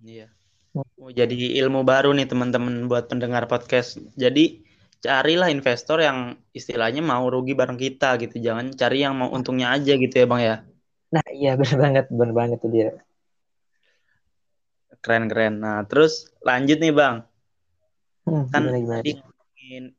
Iya. 0.02 0.41
Oh, 0.72 1.12
jadi 1.12 1.36
ilmu 1.60 1.84
baru 1.84 2.16
nih 2.16 2.32
teman-teman 2.32 2.88
buat 2.88 3.12
pendengar 3.12 3.44
podcast. 3.52 4.00
Jadi 4.16 4.64
carilah 5.04 5.52
investor 5.52 6.00
yang 6.00 6.40
istilahnya 6.56 7.04
mau 7.04 7.28
rugi 7.28 7.52
bareng 7.52 7.76
kita 7.76 8.16
gitu. 8.24 8.40
Jangan 8.40 8.72
cari 8.78 9.04
yang 9.04 9.20
mau 9.20 9.34
untungnya 9.36 9.76
aja 9.76 10.00
gitu 10.00 10.16
ya 10.16 10.26
bang 10.30 10.42
ya. 10.42 10.56
Nah 11.12 11.26
iya 11.36 11.52
benar 11.60 11.76
banget, 11.76 12.06
benar 12.08 12.32
banget 12.32 12.58
tuh 12.64 12.72
dia. 12.72 12.90
Keren-keren. 15.04 15.60
Nah 15.60 15.84
terus 15.90 16.32
lanjut 16.40 16.80
nih 16.80 16.94
bang. 16.96 17.16
Hmm, 18.24 18.48
kan 18.54 18.64
gimana, 18.72 19.02
tadi 19.04 19.12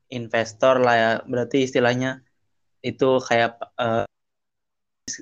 investor 0.09 0.81
lah 0.81 0.95
ya. 0.97 1.13
Berarti 1.29 1.69
istilahnya 1.69 2.25
itu 2.81 3.21
kayak 3.21 3.61
uh, 3.77 4.09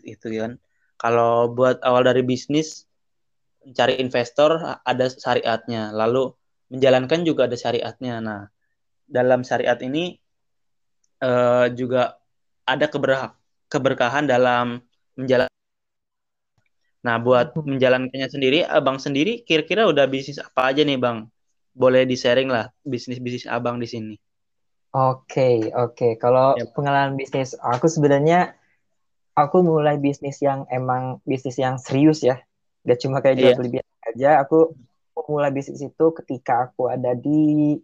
itu 0.06 0.26
kan. 0.38 0.62
Kalau 1.00 1.50
buat 1.50 1.80
awal 1.82 2.06
dari 2.06 2.22
bisnis 2.22 2.86
mencari 3.64 4.00
investor 4.00 4.56
ada 4.82 5.06
syariatnya, 5.08 5.92
lalu 5.92 6.32
menjalankan 6.72 7.20
juga 7.26 7.46
ada 7.50 7.56
syariatnya. 7.58 8.22
Nah, 8.22 8.40
dalam 9.04 9.42
syariat 9.42 9.76
ini 9.82 10.16
uh, 11.20 11.68
juga 11.74 12.16
ada 12.64 12.86
keber 12.86 13.34
keberkahan 13.70 14.24
dalam 14.26 14.80
menjalankan. 15.18 15.52
Nah, 17.00 17.16
buat 17.16 17.56
menjalankannya 17.56 18.28
sendiri, 18.28 18.58
abang 18.64 19.00
sendiri 19.00 19.40
kira-kira 19.44 19.88
udah 19.88 20.04
bisnis 20.04 20.36
apa 20.36 20.68
aja 20.68 20.84
nih, 20.84 21.00
bang? 21.00 21.24
Boleh 21.72 22.04
di-sharing 22.04 22.50
lah 22.50 22.68
bisnis-bisnis 22.84 23.48
abang 23.48 23.80
di 23.80 23.88
sini. 23.88 24.14
Oke, 24.90 25.30
okay, 25.30 25.56
oke. 25.70 25.94
Okay. 25.96 26.12
Kalau 26.18 26.58
yep. 26.58 26.74
pengalaman 26.74 27.14
bisnis, 27.14 27.54
aku 27.62 27.86
sebenarnya 27.86 28.58
aku 29.38 29.62
mulai 29.62 29.96
bisnis 29.96 30.42
yang 30.42 30.66
emang 30.68 31.22
bisnis 31.24 31.56
yang 31.56 31.78
serius 31.78 32.20
ya 32.20 32.42
Gak 32.86 32.98
cuma 33.04 33.20
kayak 33.20 33.36
jual 33.36 33.50
iya. 33.52 33.56
beli 33.58 33.70
biasa 33.78 33.92
aja. 34.14 34.30
Aku 34.44 34.58
mulai 35.30 35.52
bisnis 35.52 35.84
itu 35.84 36.06
ketika 36.16 36.66
aku 36.70 36.90
ada 36.90 37.14
di 37.14 37.76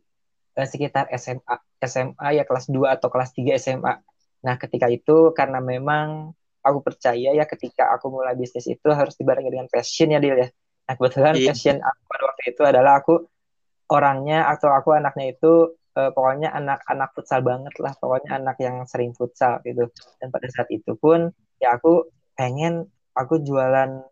eh, 0.57 0.67
sekitar 0.67 1.07
SMA 1.15 1.55
SMA 1.85 2.29
ya 2.35 2.43
kelas 2.49 2.73
2 2.73 2.97
atau 2.97 3.09
kelas 3.13 3.31
3 3.37 3.61
SMA. 3.61 3.95
Nah, 4.43 4.55
ketika 4.57 4.89
itu 4.89 5.31
karena 5.37 5.61
memang 5.61 6.33
aku 6.67 6.83
percaya 6.83 7.31
ya 7.31 7.47
ketika 7.47 7.95
aku 7.95 8.11
mulai 8.11 8.35
bisnis 8.35 8.67
itu 8.67 8.89
harus 8.91 9.15
dibarengi 9.15 9.55
dengan 9.55 9.71
passion 9.71 10.11
ya 10.11 10.19
Dil 10.19 10.35
ya. 10.43 10.49
Nah 10.87 10.95
kebetulan 10.99 11.35
iya. 11.39 11.55
passion 11.55 11.79
aku 11.79 12.01
pada 12.11 12.23
waktu 12.27 12.43
itu 12.51 12.63
adalah 12.67 12.93
aku 12.99 13.15
orangnya 13.87 14.51
atau 14.51 14.75
aku 14.75 14.99
anaknya 14.99 15.35
itu 15.35 15.79
uh, 15.95 16.11
pokoknya 16.11 16.51
anak-anak 16.51 17.15
futsal 17.15 17.41
banget 17.47 17.75
lah 17.79 17.95
pokoknya 17.99 18.43
anak 18.43 18.57
yang 18.59 18.83
sering 18.91 19.15
futsal 19.15 19.63
gitu 19.63 19.87
dan 20.19 20.29
pada 20.35 20.47
saat 20.51 20.67
itu 20.75 20.99
pun 20.99 21.31
ya 21.63 21.79
aku 21.79 22.11
pengen 22.35 22.91
aku 23.15 23.39
jualan 23.43 24.03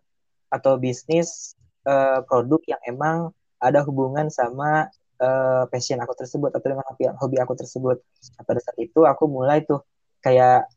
atau 0.54 0.78
bisnis 0.78 1.58
uh, 1.82 2.22
produk 2.22 2.62
yang 2.70 2.80
emang 2.86 3.34
ada 3.58 3.82
hubungan 3.82 4.30
sama 4.30 4.86
uh, 5.18 5.66
passion 5.66 5.98
aku 5.98 6.14
tersebut 6.14 6.54
atau 6.54 6.62
dengan 6.62 6.86
hobi, 6.86 7.10
hobi 7.18 7.36
aku 7.42 7.58
tersebut. 7.58 7.98
Nah, 8.38 8.44
pada 8.46 8.60
saat 8.62 8.78
itu 8.78 9.02
aku 9.02 9.26
mulai 9.26 9.66
tuh 9.66 9.82
kayak 10.22 10.70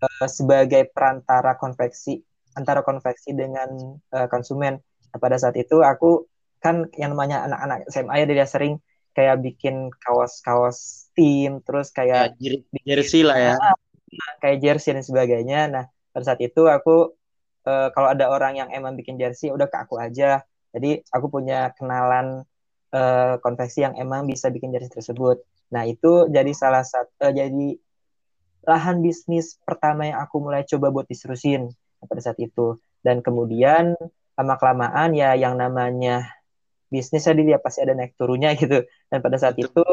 uh, 0.00 0.28
sebagai 0.30 0.88
perantara 0.88 1.60
konveksi 1.60 2.24
antara 2.56 2.80
konveksi 2.80 3.36
dengan 3.36 4.00
uh, 4.16 4.26
konsumen. 4.32 4.80
Nah, 5.12 5.18
pada 5.20 5.36
saat 5.36 5.54
itu 5.60 5.84
aku 5.84 6.24
kan 6.58 6.88
yang 6.98 7.14
namanya 7.14 7.46
anak-anak 7.46 7.86
SMA 7.92 8.14
ya 8.18 8.26
dia 8.26 8.48
sering 8.48 8.82
kayak 9.14 9.42
bikin 9.42 9.90
kaos-kaos 10.02 11.10
tim 11.14 11.62
terus 11.62 11.90
kayak 11.94 12.34
ya, 12.38 12.58
jersey 12.86 13.22
lah 13.22 13.38
ya. 13.38 13.54
Nah, 13.58 13.74
kayak 14.42 14.58
jersey 14.62 14.94
dan 14.94 15.04
sebagainya. 15.06 15.60
Nah 15.70 15.84
pada 16.10 16.34
saat 16.34 16.40
itu 16.42 16.66
aku 16.66 17.14
uh, 17.68 17.88
kalau 17.92 18.08
ada 18.08 18.32
orang 18.32 18.56
yang 18.56 18.68
emang 18.72 18.96
bikin 18.96 19.20
jersey 19.20 19.52
udah 19.52 19.68
ke 19.68 19.76
aku 19.76 20.00
aja. 20.00 20.40
Jadi 20.72 21.04
aku 21.12 21.28
punya 21.28 21.72
kenalan 21.76 22.48
uh, 22.96 23.36
konveksi 23.44 23.84
yang 23.84 23.94
emang 24.00 24.24
bisa 24.24 24.48
bikin 24.48 24.72
jersey 24.72 24.88
tersebut. 24.88 25.44
Nah 25.68 25.84
itu 25.84 26.32
jadi 26.32 26.52
salah 26.56 26.84
satu 26.84 27.28
uh, 27.28 27.32
jadi 27.32 27.76
lahan 28.64 29.00
bisnis 29.04 29.60
pertama 29.64 30.08
yang 30.08 30.18
aku 30.20 30.40
mulai 30.44 30.64
coba 30.64 30.92
buat 30.92 31.06
diserusin 31.08 31.72
pada 32.04 32.20
saat 32.24 32.40
itu. 32.40 32.80
Dan 33.04 33.20
kemudian 33.24 33.96
lama 34.36 34.54
kelamaan 34.60 35.16
ya 35.16 35.34
yang 35.34 35.56
namanya 35.56 36.28
bisnis 36.88 37.24
tadi 37.24 37.48
dia 37.48 37.60
pasti 37.60 37.84
ada 37.84 37.96
naik 37.96 38.16
turunnya 38.20 38.52
gitu. 38.60 38.84
Dan 39.08 39.18
pada 39.24 39.40
saat 39.40 39.56
itu 39.56 39.84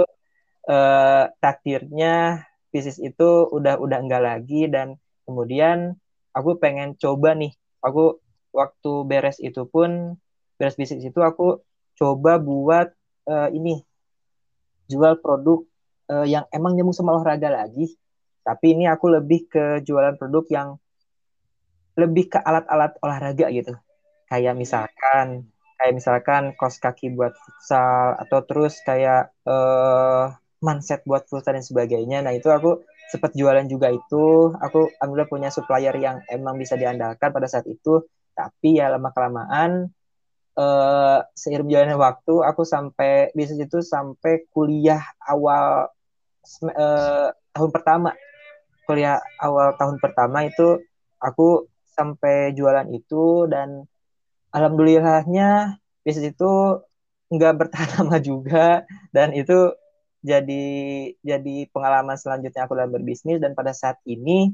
eh, 0.68 1.24
takdirnya 1.40 2.44
bisnis 2.68 3.00
itu 3.00 3.48
udah 3.48 3.80
udah 3.80 3.98
enggak 4.04 4.24
lagi. 4.28 4.68
Dan 4.68 5.00
kemudian 5.24 5.96
aku 6.36 6.60
pengen 6.60 7.00
coba 7.00 7.32
nih 7.32 7.56
aku 7.86 8.18
waktu 8.50 8.92
beres 9.06 9.38
itu 9.38 9.70
pun 9.70 10.18
beres 10.58 10.74
bisnis 10.74 11.06
itu 11.06 11.22
aku 11.22 11.62
coba 11.94 12.42
buat 12.42 12.90
uh, 13.30 13.50
ini 13.54 13.86
jual 14.90 15.22
produk 15.22 15.62
uh, 16.10 16.26
yang 16.26 16.50
emang 16.50 16.74
nyambung 16.74 16.98
sama 16.98 17.14
olahraga 17.14 17.54
lagi 17.54 17.94
tapi 18.42 18.74
ini 18.74 18.90
aku 18.90 19.14
lebih 19.14 19.46
ke 19.46 19.86
jualan 19.86 20.18
produk 20.18 20.46
yang 20.50 20.68
lebih 21.96 22.34
ke 22.34 22.40
alat-alat 22.42 22.98
olahraga 23.06 23.48
gitu 23.54 23.78
kayak 24.28 24.58
misalkan 24.58 25.48
kayak 25.76 25.94
misalkan 25.96 26.44
kos 26.56 26.80
kaki 26.80 27.12
buat 27.14 27.36
futsal 27.36 28.16
atau 28.20 28.40
terus 28.48 28.80
kayak 28.84 29.32
uh, 29.46 30.32
manset 30.64 31.04
buat 31.04 31.28
futsal 31.28 31.54
dan 31.60 31.66
sebagainya. 31.66 32.24
Nah 32.24 32.34
itu 32.34 32.48
aku 32.48 32.82
sempat 33.12 33.32
jualan 33.38 33.66
juga 33.70 33.94
itu. 33.94 34.54
Aku 34.58 34.90
alhamdulillah 35.00 35.32
punya 35.32 35.50
supplier 35.54 35.94
yang 35.98 36.22
emang 36.30 36.58
bisa 36.58 36.76
diandalkan 36.80 37.30
pada 37.30 37.48
saat 37.50 37.66
itu. 37.70 38.04
Tapi 38.36 38.82
ya 38.82 38.92
lama 38.92 39.16
kelamaan 39.16 39.90
uh, 40.60 41.20
seiring 41.36 41.72
jalannya 41.72 41.98
waktu 42.00 42.34
aku 42.44 42.68
sampai 42.68 43.32
bisnis 43.32 43.68
itu 43.68 43.80
sampai 43.80 44.48
kuliah 44.52 45.04
awal 45.24 45.92
uh, 46.76 47.30
tahun 47.56 47.72
pertama. 47.72 48.12
Kuliah 48.86 49.18
awal 49.42 49.74
tahun 49.80 49.98
pertama 49.98 50.46
itu 50.46 50.82
aku 51.18 51.66
sampai 51.96 52.52
jualan 52.54 52.86
itu 52.92 53.48
dan 53.48 53.88
alhamdulillahnya 54.52 55.80
bisnis 56.04 56.36
itu 56.36 56.84
nggak 57.32 57.54
bertahan 57.58 57.90
lama 58.04 58.18
juga 58.22 58.86
dan 59.16 59.34
itu 59.34 59.74
jadi 60.26 60.66
jadi 61.22 61.56
pengalaman 61.70 62.18
selanjutnya 62.18 62.66
aku 62.66 62.74
dalam 62.74 62.90
berbisnis 62.90 63.38
dan 63.38 63.54
pada 63.54 63.78
saat 63.78 64.02
ini 64.10 64.50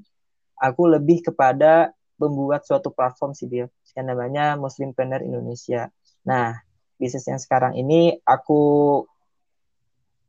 aku 0.59 0.91
lebih 0.91 1.31
kepada 1.31 1.95
membuat 2.19 2.67
suatu 2.67 2.91
platform 2.91 3.31
sih 3.31 3.47
dia 3.47 3.65
yang 3.95 4.11
namanya 4.11 4.59
Muslim 4.59 4.91
Planner 4.91 5.23
Indonesia. 5.23 5.89
Nah, 6.27 6.53
bisnis 6.99 7.25
yang 7.25 7.41
sekarang 7.41 7.73
ini 7.79 8.19
aku 8.21 8.61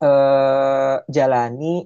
eh, 0.01 0.95
jalani 1.11 1.85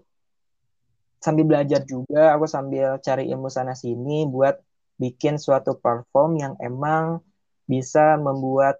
sambil 1.17 1.43
belajar 1.43 1.82
juga, 1.84 2.32
aku 2.32 2.46
sambil 2.48 3.02
cari 3.04 3.28
ilmu 3.28 3.50
sana 3.52 3.74
sini 3.74 4.24
buat 4.30 4.56
bikin 5.02 5.38
suatu 5.38 5.76
platform 5.78 6.39
yang 6.39 6.54
emang 6.63 7.20
bisa 7.67 8.15
membuat 8.15 8.80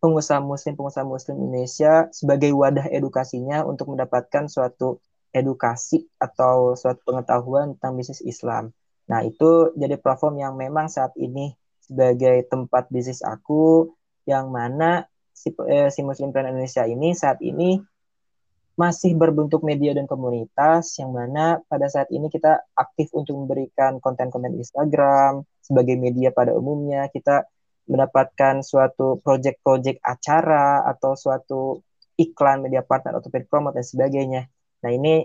pengusaha 0.00 0.40
muslim 0.42 0.76
pengusaha 0.76 1.04
muslim 1.06 1.40
Indonesia 1.40 2.08
sebagai 2.12 2.52
wadah 2.52 2.86
edukasinya 2.92 3.64
untuk 3.64 3.92
mendapatkan 3.92 4.46
suatu 4.46 5.00
edukasi 5.32 6.08
atau 6.16 6.72
suatu 6.78 7.00
pengetahuan 7.04 7.76
tentang 7.76 7.92
bisnis 8.00 8.24
Islam. 8.24 8.72
Nah, 9.06 9.22
itu 9.22 9.76
jadi 9.76 10.00
platform 10.00 10.40
yang 10.40 10.54
memang 10.56 10.88
saat 10.88 11.12
ini 11.20 11.54
sebagai 11.84 12.48
tempat 12.50 12.90
bisnis 12.90 13.22
aku 13.22 13.94
yang 14.26 14.50
mana 14.50 15.06
si, 15.30 15.54
eh, 15.70 15.92
si 15.92 16.02
Muslim 16.02 16.34
Plan 16.34 16.50
Indonesia 16.50 16.82
ini 16.88 17.14
saat 17.14 17.38
ini 17.44 17.78
masih 18.76 19.16
berbentuk 19.16 19.64
media 19.64 19.96
dan 19.96 20.04
komunitas 20.04 21.00
yang 21.00 21.14
mana 21.14 21.64
pada 21.64 21.88
saat 21.88 22.12
ini 22.12 22.28
kita 22.28 22.60
aktif 22.76 23.08
untuk 23.16 23.32
memberikan 23.32 23.96
konten-konten 24.04 24.52
Instagram 24.52 25.48
sebagai 25.64 25.96
media 25.96 26.28
pada 26.28 26.52
umumnya 26.52 27.08
kita 27.08 27.48
mendapatkan 27.86 28.60
suatu 28.66 29.22
project-project 29.22 30.02
acara 30.02 30.82
atau 30.86 31.14
suatu 31.14 31.80
iklan 32.18 32.64
media 32.66 32.82
partner 32.82 33.18
atau 33.18 33.30
paid 33.30 33.46
promote 33.46 33.78
dan 33.78 33.86
sebagainya. 33.86 34.42
Nah 34.82 34.90
ini 34.90 35.22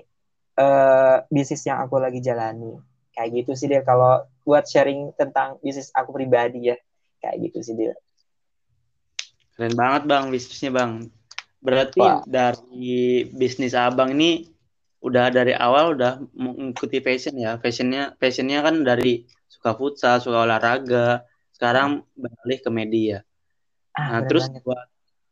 uh, 0.61 1.25
bisnis 1.27 1.65
yang 1.65 1.81
aku 1.81 1.97
lagi 1.97 2.21
jalani. 2.21 2.77
Kayak 3.11 3.43
gitu 3.43 3.51
sih 3.57 3.67
dia 3.67 3.83
kalau 3.83 4.23
buat 4.45 4.63
sharing 4.69 5.11
tentang 5.17 5.57
bisnis 5.59 5.89
aku 5.91 6.13
pribadi 6.15 6.71
ya. 6.71 6.77
Kayak 7.19 7.49
gitu 7.49 7.59
sih 7.65 7.75
dia. 7.75 7.93
Keren 9.57 9.75
banget 9.75 10.07
bang 10.07 10.25
bisnisnya 10.29 10.71
bang. 10.71 10.91
Berarti 11.61 12.01
Wah. 12.01 12.25
dari 12.25 13.25
bisnis 13.29 13.77
abang 13.77 14.17
ini 14.17 14.49
udah 15.01 15.33
dari 15.33 15.53
awal 15.57 15.97
udah 15.97 16.21
mengikuti 16.33 17.01
fashion 17.01 17.37
ya. 17.37 17.57
Fashionnya 17.57 18.17
fashionnya 18.17 18.61
kan 18.61 18.85
dari 18.85 19.25
suka 19.49 19.77
futsal, 19.77 20.17
suka 20.21 20.45
olahraga, 20.45 21.25
sekarang 21.61 22.01
beralih 22.17 22.57
ke 22.57 22.69
media. 22.73 23.21
Ah, 23.93 24.17
nah, 24.17 24.21
terus 24.25 24.49
banget. 24.49 24.65
buat 24.65 24.81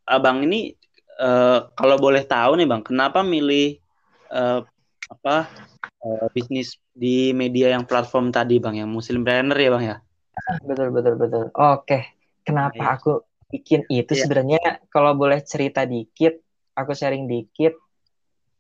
abang 0.06 0.46
ini 0.46 0.78
uh, 1.18 1.74
kalau 1.74 1.98
boleh 1.98 2.22
tahu 2.22 2.54
nih 2.54 2.70
bang, 2.70 2.86
kenapa 2.86 3.26
milih 3.26 3.82
uh, 4.30 4.62
apa 5.10 5.50
uh, 6.06 6.30
bisnis 6.30 6.78
di 6.94 7.34
media 7.34 7.74
yang 7.74 7.82
platform 7.82 8.30
tadi 8.30 8.62
bang, 8.62 8.86
yang 8.86 8.94
Muslim 8.94 9.26
Planner 9.26 9.58
ya 9.58 9.70
bang 9.74 9.84
ya? 9.90 9.98
Betul 10.70 10.94
betul 10.94 11.18
betul. 11.18 11.50
Oke, 11.58 12.14
kenapa 12.46 12.78
okay. 12.78 12.94
aku 12.94 13.12
bikin 13.50 13.90
itu 13.90 14.14
yeah. 14.14 14.22
sebenarnya 14.22 14.62
kalau 14.94 15.18
boleh 15.18 15.42
cerita 15.42 15.82
dikit, 15.90 16.38
aku 16.78 16.94
sharing 16.94 17.26
dikit. 17.26 17.74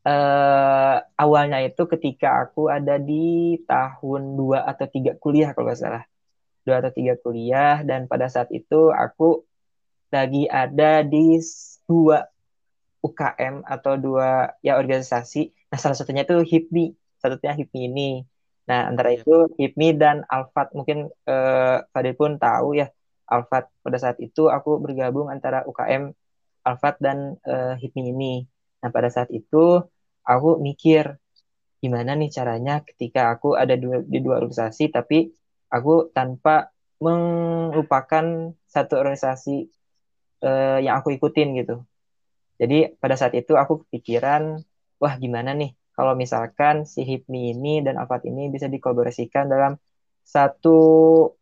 Uh, 0.01 0.97
awalnya 1.21 1.61
itu 1.61 1.85
ketika 1.85 2.49
aku 2.49 2.65
ada 2.65 2.97
di 2.97 3.61
tahun 3.69 4.33
2 4.33 4.57
atau 4.57 4.85
tiga 4.89 5.13
kuliah 5.21 5.53
kalau 5.53 5.69
nggak 5.69 5.77
salah 5.77 6.08
dua 6.69 6.85
atau 6.85 6.93
tiga 6.93 7.17
kuliah 7.17 7.81
dan 7.81 8.05
pada 8.05 8.29
saat 8.29 8.53
itu 8.53 8.93
aku 8.93 9.41
lagi 10.13 10.45
ada 10.45 11.01
di 11.01 11.41
dua 11.89 12.29
UKM 13.01 13.65
atau 13.65 13.97
dua 13.97 14.53
ya 14.61 14.77
organisasi. 14.77 15.49
Nah 15.73 15.77
salah 15.81 15.97
satunya 15.97 16.27
itu 16.27 16.37
HIPMI, 16.37 16.85
satunya 17.17 17.57
HIPMI 17.57 17.81
ini. 17.89 18.11
Nah 18.69 18.85
antara 18.85 19.09
iya. 19.09 19.25
itu 19.25 19.49
HIPMI 19.57 19.89
dan 19.97 20.17
Alfat 20.29 20.77
mungkin 20.77 21.09
eh, 21.09 21.77
Fadil 21.89 22.13
pun 22.13 22.37
tahu 22.37 22.77
ya 22.77 22.93
Alfat 23.25 23.71
pada 23.81 23.97
saat 23.97 24.17
itu 24.21 24.49
aku 24.51 24.77
bergabung 24.77 25.33
antara 25.33 25.65
UKM 25.65 26.13
Alfat 26.67 27.01
dan 27.01 27.39
eh, 27.47 27.73
HIPMI 27.81 28.03
ini. 28.13 28.33
Nah 28.85 28.89
pada 28.93 29.09
saat 29.09 29.33
itu 29.33 29.81
aku 30.21 30.49
mikir 30.61 31.17
gimana 31.79 32.11
nih 32.19 32.27
caranya 32.27 32.83
ketika 32.83 33.31
aku 33.31 33.55
ada 33.55 33.79
dua, 33.79 34.03
di 34.03 34.19
dua 34.19 34.43
organisasi 34.43 34.91
tapi 34.91 35.31
aku 35.69 36.09
tanpa 36.11 36.73
melupakan 36.99 38.51
satu 38.67 38.99
organisasi 38.99 39.71
uh, 40.43 40.79
yang 40.83 40.99
aku 40.99 41.15
ikutin 41.15 41.55
gitu. 41.63 41.85
Jadi 42.59 42.91
pada 42.99 43.15
saat 43.15 43.31
itu 43.39 43.55
aku 43.55 43.87
kepikiran, 43.87 44.59
wah 44.99 45.15
gimana 45.15 45.55
nih 45.55 45.71
kalau 45.95 46.15
misalkan 46.15 46.83
si 46.83 47.07
HIPMI 47.07 47.55
ini 47.55 47.73
dan 47.79 47.95
Alfat 47.95 48.27
ini 48.27 48.51
bisa 48.51 48.67
dikolaborasikan 48.67 49.47
dalam 49.47 49.79
satu 50.23 50.77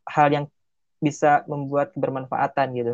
hal 0.06 0.30
yang 0.30 0.46
bisa 1.02 1.46
membuat 1.50 1.94
kebermanfaatan 1.98 2.68
gitu. 2.78 2.94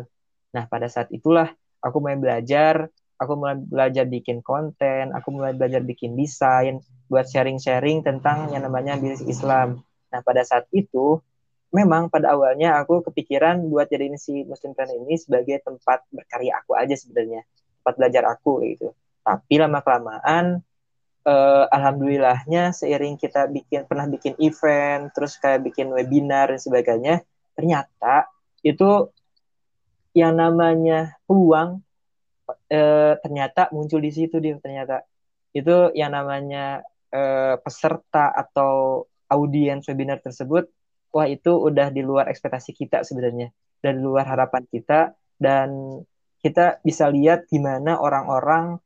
Nah 0.56 0.64
pada 0.68 0.88
saat 0.88 1.12
itulah 1.12 1.52
aku 1.84 2.00
mulai 2.00 2.16
belajar, 2.16 2.88
aku 3.20 3.32
mulai 3.36 3.56
belajar 3.60 4.04
bikin 4.08 4.40
konten, 4.40 5.12
aku 5.12 5.28
mulai 5.32 5.52
belajar 5.52 5.80
bikin 5.84 6.16
desain, 6.16 6.80
buat 7.08 7.28
sharing-sharing 7.28 8.04
tentang 8.04 8.52
yang 8.52 8.64
namanya 8.64 8.96
bisnis 8.96 9.24
Islam. 9.24 9.84
Nah, 10.14 10.22
pada 10.22 10.46
saat 10.46 10.70
itu 10.70 11.18
memang 11.74 12.06
pada 12.06 12.38
awalnya 12.38 12.78
aku 12.78 13.02
kepikiran 13.10 13.58
buat 13.66 13.90
jadiin 13.90 14.14
si 14.14 14.46
Muslim 14.46 14.78
Planner 14.78 14.94
ini 14.94 15.18
sebagai 15.18 15.58
tempat 15.58 16.06
berkarya 16.14 16.62
aku 16.62 16.78
aja 16.78 16.94
sebenarnya, 16.94 17.42
tempat 17.82 17.94
belajar 17.98 18.22
aku 18.30 18.62
gitu. 18.62 18.94
Tapi 19.26 19.54
lama 19.58 19.82
kelamaan 19.82 20.62
uh, 21.26 21.66
alhamdulillahnya 21.66 22.70
seiring 22.70 23.18
kita 23.18 23.50
bikin 23.50 23.90
pernah 23.90 24.06
bikin 24.06 24.38
event, 24.38 25.10
terus 25.10 25.34
kayak 25.42 25.66
bikin 25.66 25.90
webinar 25.90 26.54
dan 26.54 26.62
sebagainya, 26.62 27.26
ternyata 27.58 28.30
itu 28.62 29.10
yang 30.14 30.38
namanya 30.38 31.18
peluang 31.26 31.82
uh, 32.46 33.12
ternyata 33.18 33.66
muncul 33.74 33.98
di 33.98 34.14
situ 34.14 34.38
dia 34.38 34.54
ternyata 34.62 35.02
itu 35.50 35.90
yang 35.98 36.14
namanya 36.14 36.86
uh, 37.10 37.58
peserta 37.58 38.30
atau 38.30 39.02
audiens 39.30 39.86
webinar 39.88 40.20
tersebut 40.20 40.68
wah 41.14 41.30
itu 41.30 41.54
udah 41.54 41.94
di 41.94 42.02
luar 42.02 42.26
ekspektasi 42.26 42.74
kita 42.74 43.06
sebenarnya 43.06 43.54
dan 43.80 44.00
di 44.00 44.02
luar 44.02 44.26
harapan 44.26 44.66
kita 44.68 45.14
dan 45.38 46.00
kita 46.42 46.82
bisa 46.84 47.08
lihat 47.08 47.48
gimana 47.48 47.96
orang-orang 47.96 48.76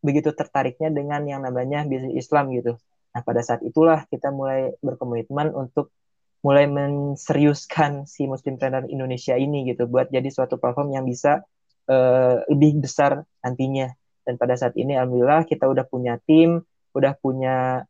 begitu 0.00 0.32
tertariknya 0.32 0.88
dengan 0.92 1.24
yang 1.26 1.42
namanya 1.44 1.84
bisnis 1.84 2.16
Islam 2.16 2.52
gitu. 2.54 2.76
Nah 3.12 3.20
pada 3.26 3.42
saat 3.42 3.60
itulah 3.66 4.06
kita 4.08 4.32
mulai 4.32 4.72
berkomitmen 4.80 5.52
untuk 5.52 5.92
mulai 6.40 6.64
menseriuskan 6.64 8.08
si 8.08 8.24
Muslim 8.24 8.56
Trainer 8.56 8.88
Indonesia 8.88 9.36
ini 9.36 9.68
gitu 9.68 9.84
buat 9.90 10.08
jadi 10.08 10.24
suatu 10.32 10.56
platform 10.56 10.96
yang 10.96 11.04
bisa 11.04 11.44
uh, 11.90 12.40
lebih 12.48 12.80
besar 12.80 13.26
nantinya. 13.44 13.92
Dan 14.24 14.40
pada 14.40 14.56
saat 14.56 14.76
ini 14.78 14.96
alhamdulillah 14.96 15.44
kita 15.44 15.68
udah 15.68 15.84
punya 15.84 16.16
tim, 16.24 16.64
udah 16.96 17.12
punya 17.20 17.84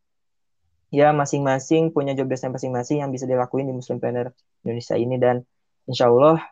ya 0.90 1.14
masing-masing 1.14 1.94
punya 1.94 2.12
job 2.18 2.26
desk 2.26 2.50
masing-masing 2.50 3.02
yang 3.02 3.10
bisa 3.14 3.24
dilakuin 3.24 3.70
di 3.70 3.74
Muslim 3.74 4.02
Planner 4.02 4.34
Indonesia 4.66 4.98
ini 4.98 5.16
dan 5.16 5.46
insya 5.86 6.10
Allah 6.10 6.42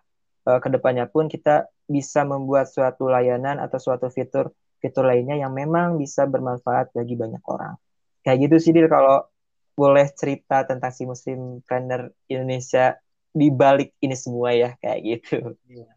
uh, 0.46 0.58
ke 0.62 0.68
depannya 0.70 1.10
pun 1.10 1.26
kita 1.26 1.66
bisa 1.90 2.22
membuat 2.22 2.70
suatu 2.70 3.10
layanan 3.10 3.58
atau 3.58 3.76
suatu 3.82 4.06
fitur 4.08 4.54
fitur 4.78 5.04
lainnya 5.04 5.34
yang 5.34 5.50
memang 5.50 5.98
bisa 5.98 6.22
bermanfaat 6.24 6.94
bagi 6.94 7.18
banyak 7.18 7.42
orang. 7.50 7.74
Kayak 8.22 8.38
gitu 8.46 8.56
sih 8.62 8.72
Dil 8.74 8.86
kalau 8.86 9.26
boleh 9.74 10.06
cerita 10.14 10.62
tentang 10.66 10.90
si 10.94 11.06
Muslim 11.06 11.62
Planner 11.66 12.10
Indonesia 12.30 12.98
di 13.34 13.50
balik 13.50 13.94
ini 14.02 14.14
semua 14.14 14.54
ya 14.54 14.74
kayak 14.78 14.98
gitu. 15.02 15.58
Iya. 15.66 15.90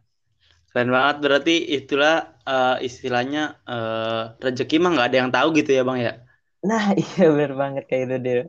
Keren 0.71 0.87
banget 0.87 1.17
berarti 1.19 1.55
itulah 1.75 2.31
uh, 2.47 2.79
istilahnya 2.79 3.59
uh, 3.67 4.39
rezeki 4.39 4.79
mah 4.79 4.91
nggak 4.95 5.07
ada 5.11 5.17
yang 5.19 5.31
tahu 5.33 5.47
gitu 5.59 5.71
ya 5.75 5.83
bang 5.83 5.99
ya? 5.99 6.13
Nah, 6.61 6.93
iya 7.01 7.25
benar 7.33 7.53
banget 7.61 7.83
kayak 7.89 8.03
itu 8.07 8.17
deh. 8.25 8.39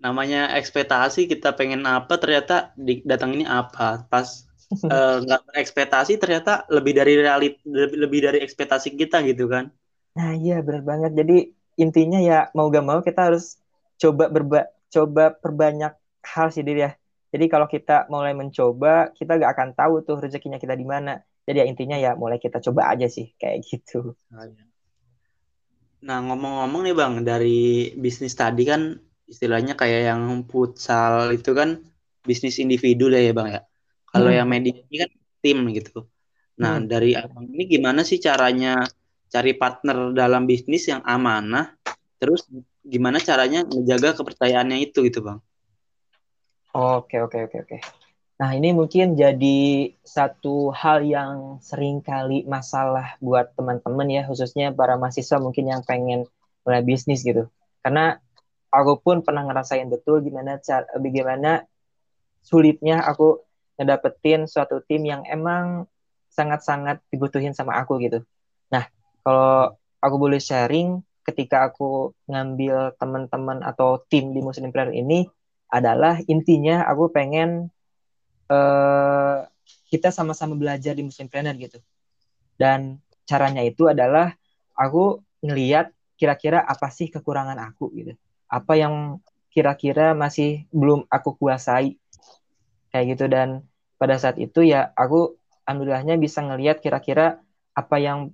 Namanya 0.00 0.52
ekspektasi 0.56 1.28
kita 1.28 1.56
pengen 1.56 1.84
apa 1.88 2.20
ternyata 2.20 2.72
di, 2.76 3.00
datang 3.04 3.36
ini 3.36 3.44
apa. 3.44 4.04
Pas 4.08 4.44
eh, 4.72 5.16
nggak 5.24 5.40
uh, 5.40 5.46
berekspektasi 5.52 6.12
ternyata 6.20 6.66
lebih 6.72 6.92
dari 6.98 7.12
realit 7.16 7.54
lebih, 7.64 7.96
lebih 8.02 8.20
dari 8.26 8.38
ekspektasi 8.44 8.92
kita 8.96 9.22
gitu 9.24 9.46
kan. 9.48 9.72
Nah, 10.16 10.32
iya 10.36 10.64
benar 10.64 10.82
banget. 10.90 11.12
Jadi 11.20 11.36
intinya 11.76 12.18
ya 12.18 12.48
mau 12.56 12.66
gak 12.72 12.86
mau 12.88 13.00
kita 13.04 13.20
harus 13.32 13.60
coba 14.00 14.24
berba 14.32 14.60
coba 14.88 15.24
perbanyak 15.36 15.92
hal 16.24 16.48
sih 16.54 16.64
dia 16.64 16.76
ya. 16.76 16.90
Jadi 17.32 17.44
kalau 17.52 17.68
kita 17.68 18.08
mulai 18.08 18.32
mencoba, 18.32 19.12
kita 19.12 19.36
gak 19.36 19.52
akan 19.54 19.68
tahu 19.76 19.94
tuh 20.06 20.16
rezekinya 20.24 20.56
kita 20.56 20.72
di 20.72 20.86
mana. 20.88 21.20
Jadi 21.46 21.56
ya 21.62 21.66
intinya 21.68 21.96
ya 22.00 22.16
mulai 22.16 22.40
kita 22.40 22.58
coba 22.64 22.90
aja 22.96 23.06
sih 23.06 23.36
kayak 23.36 23.60
gitu. 23.68 24.16
Nah, 24.32 24.48
iya. 24.48 24.64
Nah, 26.06 26.22
ngomong-ngomong 26.22 26.86
nih 26.86 26.94
Bang, 26.94 27.14
dari 27.26 27.90
bisnis 27.98 28.38
tadi 28.38 28.62
kan 28.62 28.94
istilahnya 29.26 29.74
kayak 29.74 30.14
yang 30.14 30.22
futsal 30.46 31.34
itu 31.34 31.50
kan 31.50 31.82
bisnis 32.22 32.62
individu 32.62 33.10
lah 33.10 33.18
ya 33.18 33.32
Bang 33.34 33.48
ya. 33.50 33.60
Kalau 34.06 34.30
hmm. 34.30 34.38
yang 34.38 34.48
media 34.48 34.74
ini 34.86 34.96
kan 35.02 35.10
tim 35.42 35.58
gitu. 35.74 36.06
Nah, 36.62 36.78
hmm. 36.78 36.86
dari 36.86 37.10
Abang 37.18 37.50
ini 37.50 37.66
gimana 37.66 38.06
sih 38.06 38.22
caranya 38.22 38.86
cari 39.26 39.58
partner 39.58 40.14
dalam 40.14 40.46
bisnis 40.46 40.86
yang 40.86 41.02
amanah? 41.02 41.74
Terus 42.22 42.46
gimana 42.86 43.18
caranya 43.18 43.66
menjaga 43.66 44.14
kepercayaannya 44.14 44.78
itu 44.86 45.02
gitu 45.10 45.26
Bang? 45.26 45.42
Oke, 46.70 47.18
oke, 47.18 47.50
oke, 47.50 47.56
oke. 47.66 47.76
Nah, 48.36 48.52
ini 48.52 48.76
mungkin 48.76 49.16
jadi 49.16 49.90
satu 50.04 50.68
hal 50.68 51.08
yang 51.08 51.56
sering 51.64 52.04
kali 52.04 52.44
masalah 52.44 53.16
buat 53.24 53.56
teman-teman 53.56 54.08
ya, 54.12 54.22
khususnya 54.28 54.76
para 54.76 55.00
mahasiswa 55.00 55.40
mungkin 55.40 55.72
yang 55.72 55.80
pengen 55.88 56.28
mulai 56.60 56.84
bisnis 56.84 57.24
gitu. 57.24 57.48
Karena 57.80 58.20
aku 58.68 59.00
pun 59.00 59.24
pernah 59.24 59.40
ngerasain 59.48 59.88
betul 59.88 60.20
gimana 60.20 60.60
cara 60.60 60.84
bagaimana 61.00 61.64
sulitnya 62.44 63.00
aku 63.08 63.40
ngedapetin 63.80 64.44
suatu 64.44 64.84
tim 64.84 65.08
yang 65.08 65.24
emang 65.24 65.88
sangat-sangat 66.28 67.00
dibutuhin 67.08 67.56
sama 67.56 67.80
aku 67.80 67.96
gitu. 68.04 68.20
Nah, 68.68 68.84
kalau 69.24 69.72
aku 70.04 70.16
boleh 70.20 70.36
sharing 70.36 71.00
ketika 71.24 71.72
aku 71.72 72.12
ngambil 72.28 72.92
teman-teman 73.00 73.64
atau 73.64 74.04
tim 74.12 74.36
di 74.36 74.44
Muslim 74.44 74.68
Prayer 74.70 74.92
ini 74.92 75.24
adalah 75.72 76.20
intinya 76.28 76.84
aku 76.86 77.10
pengen 77.10 77.72
uh, 78.50 79.46
kita 79.90 80.10
sama-sama 80.10 80.58
belajar 80.58 80.92
di 80.94 81.02
Muslim 81.06 81.30
Planner 81.30 81.54
gitu. 81.58 81.78
Dan 82.56 82.98
caranya 83.26 83.62
itu 83.62 83.86
adalah 83.90 84.34
aku 84.74 85.22
ngeliat 85.44 85.92
kira-kira 86.16 86.64
apa 86.64 86.88
sih 86.90 87.12
kekurangan 87.12 87.58
aku 87.60 87.92
gitu. 87.94 88.12
Apa 88.48 88.78
yang 88.78 89.20
kira-kira 89.52 90.12
masih 90.12 90.64
belum 90.72 91.04
aku 91.08 91.36
kuasai. 91.38 91.98
Kayak 92.90 93.04
gitu 93.16 93.24
dan 93.28 93.48
pada 93.96 94.16
saat 94.20 94.36
itu 94.36 94.64
ya 94.64 94.92
aku 94.92 95.36
alhamdulillahnya 95.64 96.16
bisa 96.20 96.44
ngeliat 96.44 96.80
kira-kira 96.80 97.40
apa 97.76 97.96
yang 98.00 98.32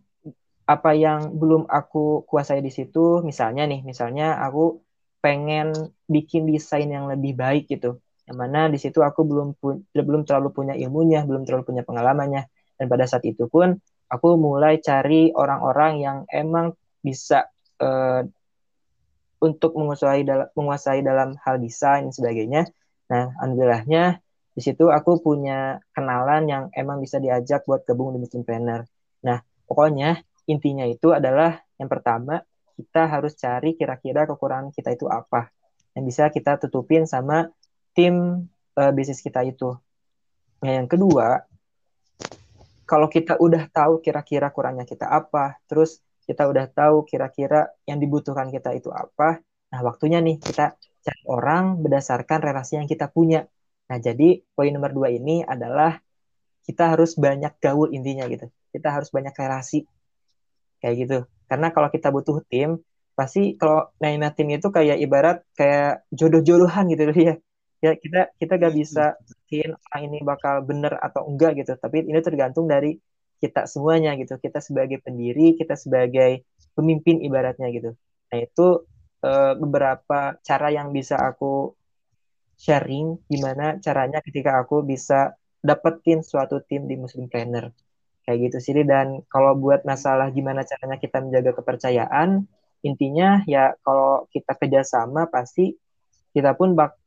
apa 0.66 0.94
yang 0.94 1.34
belum 1.34 1.66
aku 1.66 2.22
kuasai 2.26 2.62
di 2.62 2.70
situ 2.70 3.22
misalnya 3.26 3.66
nih 3.66 3.82
misalnya 3.82 4.38
aku 4.38 4.78
pengen 5.18 5.74
bikin 6.06 6.46
desain 6.46 6.86
yang 6.86 7.10
lebih 7.10 7.34
baik 7.34 7.66
gitu 7.70 7.98
yang 8.32 8.48
mana 8.48 8.72
di 8.72 8.80
situ 8.80 9.04
aku 9.04 9.28
belum 9.28 9.60
belum 9.92 10.22
terlalu 10.24 10.48
punya 10.56 10.72
ilmunya 10.72 11.20
belum 11.28 11.44
terlalu 11.44 11.68
punya 11.68 11.82
pengalamannya. 11.84 12.48
Dan 12.80 12.88
pada 12.88 13.04
saat 13.04 13.28
itu 13.28 13.44
pun 13.52 13.76
aku 14.08 14.28
mulai 14.40 14.80
cari 14.80 15.28
orang-orang 15.36 15.92
yang 16.00 16.18
emang 16.32 16.72
bisa 17.04 17.52
uh, 17.84 18.24
untuk 19.44 19.76
menguasai 19.76 20.24
dalam 20.24 20.48
menguasai 20.56 21.04
dalam 21.04 21.36
hal 21.44 21.60
desain 21.60 22.08
dan 22.08 22.14
sebagainya. 22.16 22.62
Nah 23.12 23.36
alhamdulillahnya 23.36 24.24
di 24.56 24.60
situ 24.64 24.88
aku 24.88 25.20
punya 25.20 25.76
kenalan 25.92 26.48
yang 26.48 26.64
emang 26.72 27.04
bisa 27.04 27.20
diajak 27.20 27.68
buat 27.68 27.84
gabung 27.84 28.16
di 28.16 28.24
Muslim 28.24 28.48
Planner. 28.48 28.88
Nah 29.28 29.44
pokoknya 29.68 30.24
intinya 30.48 30.88
itu 30.88 31.12
adalah 31.12 31.60
yang 31.76 31.92
pertama 31.92 32.40
kita 32.80 33.12
harus 33.12 33.36
cari 33.36 33.76
kira-kira 33.76 34.24
kekurangan 34.24 34.72
kita 34.72 34.96
itu 34.96 35.04
apa. 35.10 35.52
Yang 35.92 36.04
bisa 36.08 36.24
kita 36.32 36.56
tutupin 36.56 37.04
sama 37.04 37.52
tim 37.92 38.46
uh, 38.76 38.92
bisnis 38.92 39.20
kita 39.20 39.44
itu. 39.44 39.76
Nah, 40.62 40.72
yang 40.82 40.88
kedua, 40.88 41.42
kalau 42.86 43.08
kita 43.08 43.40
udah 43.40 43.68
tahu 43.72 44.04
kira-kira 44.04 44.52
kurangnya 44.52 44.84
kita 44.84 45.08
apa, 45.08 45.56
terus 45.66 46.00
kita 46.28 46.46
udah 46.46 46.68
tahu 46.70 47.02
kira-kira 47.08 47.72
yang 47.88 47.98
dibutuhkan 47.98 48.52
kita 48.52 48.70
itu 48.76 48.94
apa, 48.94 49.42
nah 49.74 49.80
waktunya 49.82 50.22
nih 50.22 50.38
kita 50.38 50.78
cari 51.02 51.22
orang 51.26 51.82
berdasarkan 51.82 52.38
relasi 52.38 52.78
yang 52.78 52.86
kita 52.86 53.10
punya. 53.10 53.48
Nah, 53.90 53.98
jadi 53.98 54.40
poin 54.54 54.70
nomor 54.70 54.94
dua 54.94 55.08
ini 55.10 55.42
adalah 55.42 55.98
kita 56.62 56.94
harus 56.94 57.18
banyak 57.18 57.58
gaul 57.58 57.90
intinya 57.90 58.24
gitu. 58.30 58.46
Kita 58.70 58.88
harus 58.94 59.10
banyak 59.10 59.34
relasi 59.34 59.82
kayak 60.78 60.94
gitu. 61.02 61.18
Karena 61.50 61.74
kalau 61.74 61.90
kita 61.90 62.08
butuh 62.14 62.38
tim, 62.46 62.78
pasti 63.18 63.58
kalau 63.58 63.90
naik 64.00 64.38
tim 64.38 64.48
itu 64.54 64.70
kayak 64.72 64.96
ibarat 65.02 65.44
kayak 65.58 66.06
jodoh-jodohan 66.14 66.88
gitu 66.88 67.12
ya 67.28 67.34
ya 67.82 67.98
kita 67.98 68.30
kita 68.38 68.52
gak 68.62 68.74
bisa 68.78 69.18
yakin 69.52 69.74
orang 69.74 70.02
ini 70.06 70.18
bakal 70.22 70.62
bener 70.62 70.94
atau 71.02 71.26
enggak 71.26 71.58
gitu. 71.60 71.74
Tapi 71.76 72.06
ini 72.06 72.20
tergantung 72.22 72.70
dari 72.70 72.96
kita 73.42 73.66
semuanya 73.66 74.14
gitu. 74.16 74.38
Kita 74.38 74.62
sebagai 74.62 75.02
pendiri 75.02 75.58
kita 75.58 75.74
sebagai 75.74 76.46
pemimpin 76.78 77.20
ibaratnya 77.20 77.68
gitu. 77.74 77.90
Nah 78.32 78.38
itu 78.38 78.86
e, 79.20 79.30
beberapa 79.58 80.38
cara 80.40 80.68
yang 80.70 80.94
bisa 80.94 81.18
aku 81.18 81.74
sharing 82.56 83.18
gimana 83.26 83.76
caranya 83.82 84.22
ketika 84.22 84.62
aku 84.62 84.86
bisa 84.86 85.34
dapetin 85.58 86.22
suatu 86.22 86.62
tim 86.64 86.86
di 86.86 86.94
Muslim 86.94 87.26
Planner. 87.26 87.74
Kayak 88.22 88.38
gitu 88.46 88.58
sih 88.62 88.74
dan 88.86 89.26
kalau 89.26 89.58
buat 89.58 89.82
masalah 89.82 90.30
gimana 90.30 90.62
caranya 90.62 90.96
kita 91.02 91.18
menjaga 91.18 91.58
kepercayaan 91.58 92.46
intinya 92.86 93.42
ya 93.50 93.74
kalau 93.82 94.30
kita 94.30 94.54
kerjasama 94.54 95.26
pasti 95.26 95.74
kita 96.30 96.54
pun 96.54 96.78
bak 96.78 97.01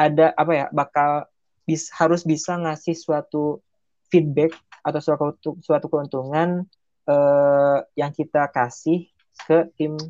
ada 0.00 0.32
apa 0.32 0.52
ya 0.56 0.66
bakal 0.72 1.28
bis, 1.68 1.92
harus 1.92 2.24
bisa 2.24 2.56
ngasih 2.56 2.96
suatu 2.96 3.60
feedback 4.08 4.56
atau 4.80 5.00
suatu 5.04 5.60
suatu 5.60 5.86
keuntungan 5.92 6.64
uh, 7.04 7.78
yang 7.92 8.08
kita 8.16 8.48
kasih 8.48 9.12
ke 9.44 9.68
tim 9.76 10.00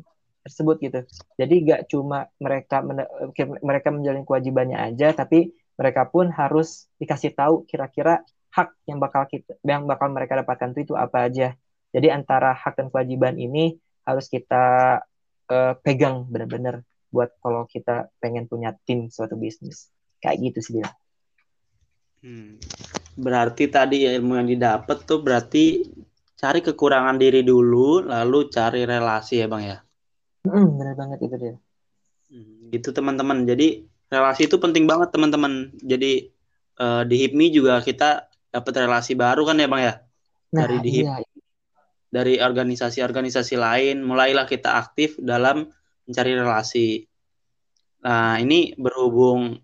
tersebut 0.47 0.79
gitu. 0.79 0.99
Jadi 1.35 1.55
gak 1.67 1.81
cuma 1.91 2.31
mereka 2.39 2.79
mereka 3.61 3.89
menjalin 3.91 4.23
kewajibannya 4.23 4.79
aja, 4.79 5.11
tapi 5.11 5.51
mereka 5.75 6.07
pun 6.07 6.31
harus 6.31 6.87
dikasih 6.97 7.35
tahu 7.35 7.67
kira-kira 7.67 8.23
hak 8.51 8.75
yang 8.87 8.99
bakal 8.99 9.27
kita 9.27 9.55
yang 9.63 9.87
bakal 9.87 10.11
mereka 10.11 10.39
dapatkan 10.39 10.71
itu 10.71 10.91
itu 10.91 10.95
apa 10.95 11.27
aja. 11.27 11.53
Jadi 11.91 12.07
antara 12.07 12.55
hak 12.55 12.79
dan 12.79 12.87
kewajiban 12.87 13.35
ini 13.35 13.75
harus 14.07 14.31
kita 14.31 14.97
uh, 15.51 15.73
pegang 15.83 16.23
benar-benar 16.31 16.81
buat 17.11 17.35
kalau 17.43 17.67
kita 17.67 18.09
pengen 18.23 18.47
punya 18.47 18.73
tim 18.87 19.11
suatu 19.11 19.35
bisnis 19.35 19.91
kayak 20.23 20.51
gitu 20.51 20.59
sih 20.63 20.73
dia. 20.79 20.89
Hmm. 22.21 22.61
Berarti 23.17 23.67
tadi 23.67 24.07
ilmu 24.07 24.37
yang 24.37 24.47
didapat 24.47 25.03
tuh 25.03 25.19
berarti 25.19 25.83
cari 26.37 26.61
kekurangan 26.61 27.17
diri 27.17 27.45
dulu, 27.45 28.05
lalu 28.05 28.49
cari 28.49 28.85
relasi 28.85 29.41
ya 29.43 29.47
bang 29.49 29.63
ya. 29.65 29.77
Hmm, 30.47 30.77
benar 30.77 30.95
banget 30.97 31.19
itu 31.21 31.35
dia. 31.37 31.55
Hmm, 32.31 32.71
gitu 32.73 32.89
teman-teman. 32.93 33.45
Jadi 33.45 33.85
relasi 34.09 34.49
itu 34.49 34.57
penting 34.57 34.85
banget 34.85 35.13
teman-teman. 35.13 35.73
Jadi 35.81 36.29
uh, 36.81 37.03
di 37.05 37.15
HIPMI 37.25 37.47
juga 37.53 37.81
kita 37.81 38.29
dapat 38.53 38.73
relasi 38.85 39.13
baru 39.17 39.45
kan 39.45 39.57
ya 39.57 39.67
bang 39.67 39.81
ya. 39.81 39.93
Nah, 40.51 40.67
dari 40.67 40.77
di 40.83 40.93
iya. 41.05 41.21
dari 42.11 42.37
organisasi-organisasi 42.37 43.55
lain, 43.55 44.03
mulailah 44.03 44.45
kita 44.45 44.77
aktif 44.77 45.15
dalam 45.21 45.69
mencari 46.11 46.35
relasi. 46.35 47.07
Nah 48.03 48.35
ini 48.43 48.75
berhubung 48.75 49.55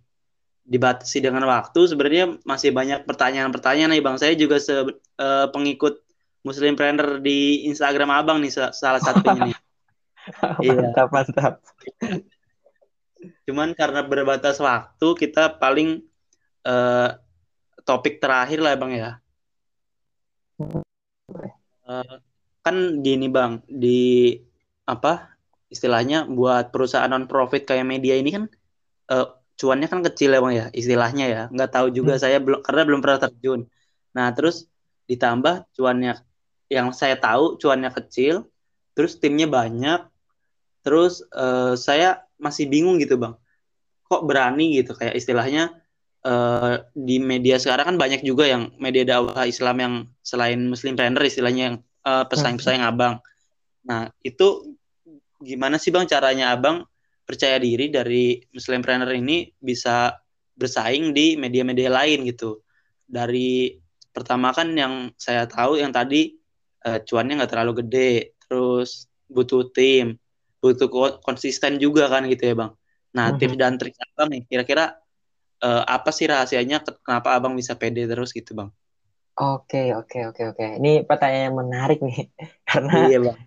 dibatasi 0.68 1.24
dengan 1.24 1.44
waktu 1.48 1.80
sebenarnya 1.88 2.40
masih 2.48 2.72
banyak 2.72 3.04
pertanyaan-pertanyaan 3.04 3.92
nih 3.92 4.04
bang. 4.04 4.16
Saya 4.16 4.34
juga 4.40 4.64
se 4.64 4.74
uh, 4.74 5.48
pengikut 5.52 6.00
Muslim 6.48 6.80
Planner 6.80 7.20
di 7.20 7.68
Instagram 7.68 8.16
abang 8.16 8.40
nih 8.40 8.52
salah 8.72 9.04
satunya 9.04 9.52
nih 9.52 9.58
iya. 10.64 10.76
mantap. 10.80 11.08
Mantap 11.12 11.54
cuman 13.48 13.72
karena 13.74 14.04
berbatas 14.04 14.60
waktu 14.60 15.08
kita 15.16 15.56
paling 15.58 16.04
uh, 16.68 17.16
topik 17.88 18.20
terakhir 18.20 18.60
lah 18.60 18.76
bang 18.76 18.92
ya. 18.94 19.12
Uh, 21.88 22.20
kan 22.60 23.00
gini 23.00 23.32
bang 23.32 23.64
di 23.72 24.36
apa 24.84 25.37
istilahnya 25.68 26.28
buat 26.28 26.72
perusahaan 26.72 27.12
non 27.12 27.28
profit 27.28 27.68
kayak 27.68 27.84
media 27.84 28.16
ini 28.16 28.30
kan 28.32 28.44
uh, 29.12 29.28
cuannya 29.58 29.88
kan 29.90 30.00
kecil 30.06 30.38
ya 30.38 30.40
bang 30.40 30.54
ya 30.56 30.66
istilahnya 30.72 31.26
ya 31.28 31.44
nggak 31.50 31.72
tahu 31.74 31.88
juga 31.92 32.16
hmm. 32.16 32.22
saya 32.22 32.38
belum 32.40 32.60
karena 32.62 32.82
belum 32.88 33.02
pernah 33.04 33.20
terjun 33.28 33.62
nah 34.14 34.32
terus 34.32 34.70
ditambah 35.10 35.68
cuannya 35.76 36.22
yang 36.72 36.92
saya 36.94 37.18
tahu 37.18 37.58
cuannya 37.58 37.92
kecil 37.92 38.48
terus 38.94 39.18
timnya 39.18 39.50
banyak 39.50 40.06
terus 40.86 41.26
uh, 41.36 41.76
saya 41.76 42.24
masih 42.40 42.70
bingung 42.70 43.02
gitu 43.02 43.18
bang 43.18 43.36
kok 44.08 44.24
berani 44.24 44.80
gitu 44.80 44.96
kayak 44.96 45.20
istilahnya 45.20 45.76
uh, 46.24 46.80
di 46.96 47.20
media 47.20 47.60
sekarang 47.60 47.96
kan 47.96 47.98
banyak 48.00 48.24
juga 48.24 48.48
yang 48.48 48.72
media 48.80 49.04
dakwah 49.04 49.44
Islam 49.44 49.76
yang 49.84 49.94
selain 50.24 50.64
Muslim 50.64 50.96
Trainer 50.96 51.24
istilahnya 51.28 51.64
yang 51.74 51.78
uh, 52.08 52.24
pesaing-pesaing 52.30 52.84
hmm. 52.84 52.92
abang 52.94 53.16
nah 53.84 54.12
itu 54.24 54.78
gimana 55.42 55.78
sih 55.78 55.94
bang 55.94 56.10
caranya 56.10 56.54
abang 56.54 56.86
percaya 57.28 57.60
diri 57.60 57.92
dari 57.92 58.40
Muslim 58.56 58.80
Planner 58.80 59.12
ini 59.12 59.52
bisa 59.60 60.16
bersaing 60.56 61.12
di 61.12 61.36
media-media 61.36 61.92
lain 61.92 62.24
gitu. 62.26 62.64
Dari 63.04 63.76
pertama 64.10 64.56
kan 64.56 64.74
yang 64.74 65.14
saya 65.20 65.46
tahu 65.46 65.78
yang 65.78 65.94
tadi 65.94 66.34
uh, 66.88 67.04
cuannya 67.04 67.44
nggak 67.44 67.52
terlalu 67.52 67.86
gede, 67.86 68.34
terus 68.42 69.12
butuh 69.28 69.70
tim, 69.76 70.16
butuh 70.64 70.90
konsisten 71.22 71.78
juga 71.78 72.08
kan 72.08 72.26
gitu 72.32 72.48
ya 72.48 72.56
bang. 72.56 72.72
Nah 73.14 73.36
mm-hmm. 73.36 73.40
tips 73.44 73.58
dan 73.60 73.74
trik 73.76 73.96
abang 74.00 74.30
nih, 74.32 74.42
kira-kira 74.48 74.98
uh, 75.62 75.84
apa 75.86 76.10
sih 76.16 76.26
rahasianya 76.26 76.82
kenapa 77.04 77.38
abang 77.38 77.54
bisa 77.54 77.78
pede 77.78 78.08
terus 78.10 78.34
gitu 78.34 78.58
bang? 78.58 78.72
Oke 79.38 79.94
oke 79.94 80.34
oke 80.34 80.44
oke. 80.56 80.66
Ini 80.82 81.06
pertanyaan 81.06 81.54
yang 81.54 81.58
menarik 81.62 82.00
nih 82.02 82.34
karena 82.70 82.92
iya 83.06 83.20
bang. 83.22 83.38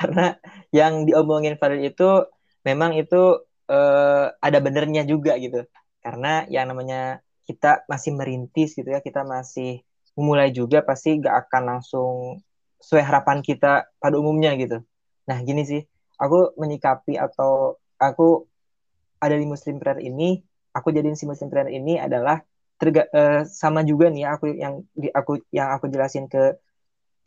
Karena 0.00 0.40
yang 0.72 1.04
diomongin 1.04 1.60
Farid 1.60 1.92
itu 1.92 2.24
memang 2.64 2.96
itu 2.96 3.44
uh, 3.68 4.26
ada 4.40 4.58
benernya 4.64 5.04
juga 5.04 5.36
gitu. 5.36 5.68
Karena 6.00 6.48
yang 6.48 6.72
namanya 6.72 7.20
kita 7.44 7.84
masih 7.84 8.16
merintis 8.16 8.72
gitu 8.72 8.88
ya 8.88 9.04
kita 9.04 9.20
masih 9.26 9.84
memulai 10.16 10.48
juga 10.54 10.80
pasti 10.80 11.20
gak 11.20 11.46
akan 11.46 11.62
langsung 11.76 12.40
sesuai 12.80 13.04
harapan 13.04 13.44
kita 13.44 13.92
pada 14.00 14.16
umumnya 14.16 14.56
gitu. 14.56 14.80
Nah 15.28 15.38
gini 15.44 15.68
sih 15.68 15.84
aku 16.16 16.56
menyikapi 16.56 17.20
atau 17.20 17.76
aku 18.00 18.48
ada 19.20 19.36
di 19.36 19.44
Muslim 19.44 19.76
Prayer 19.76 20.00
ini 20.00 20.40
aku 20.72 20.88
jadiin 20.94 21.18
si 21.18 21.28
Muslim 21.28 21.52
Prayer 21.52 21.68
ini 21.68 22.00
adalah 22.00 22.40
terga, 22.80 23.04
uh, 23.12 23.44
sama 23.44 23.84
juga 23.84 24.08
nih 24.08 24.24
aku 24.24 24.56
yang 24.56 24.80
di, 24.96 25.12
aku 25.12 25.44
yang 25.52 25.76
aku 25.76 25.92
jelasin 25.92 26.32
ke 26.32 26.56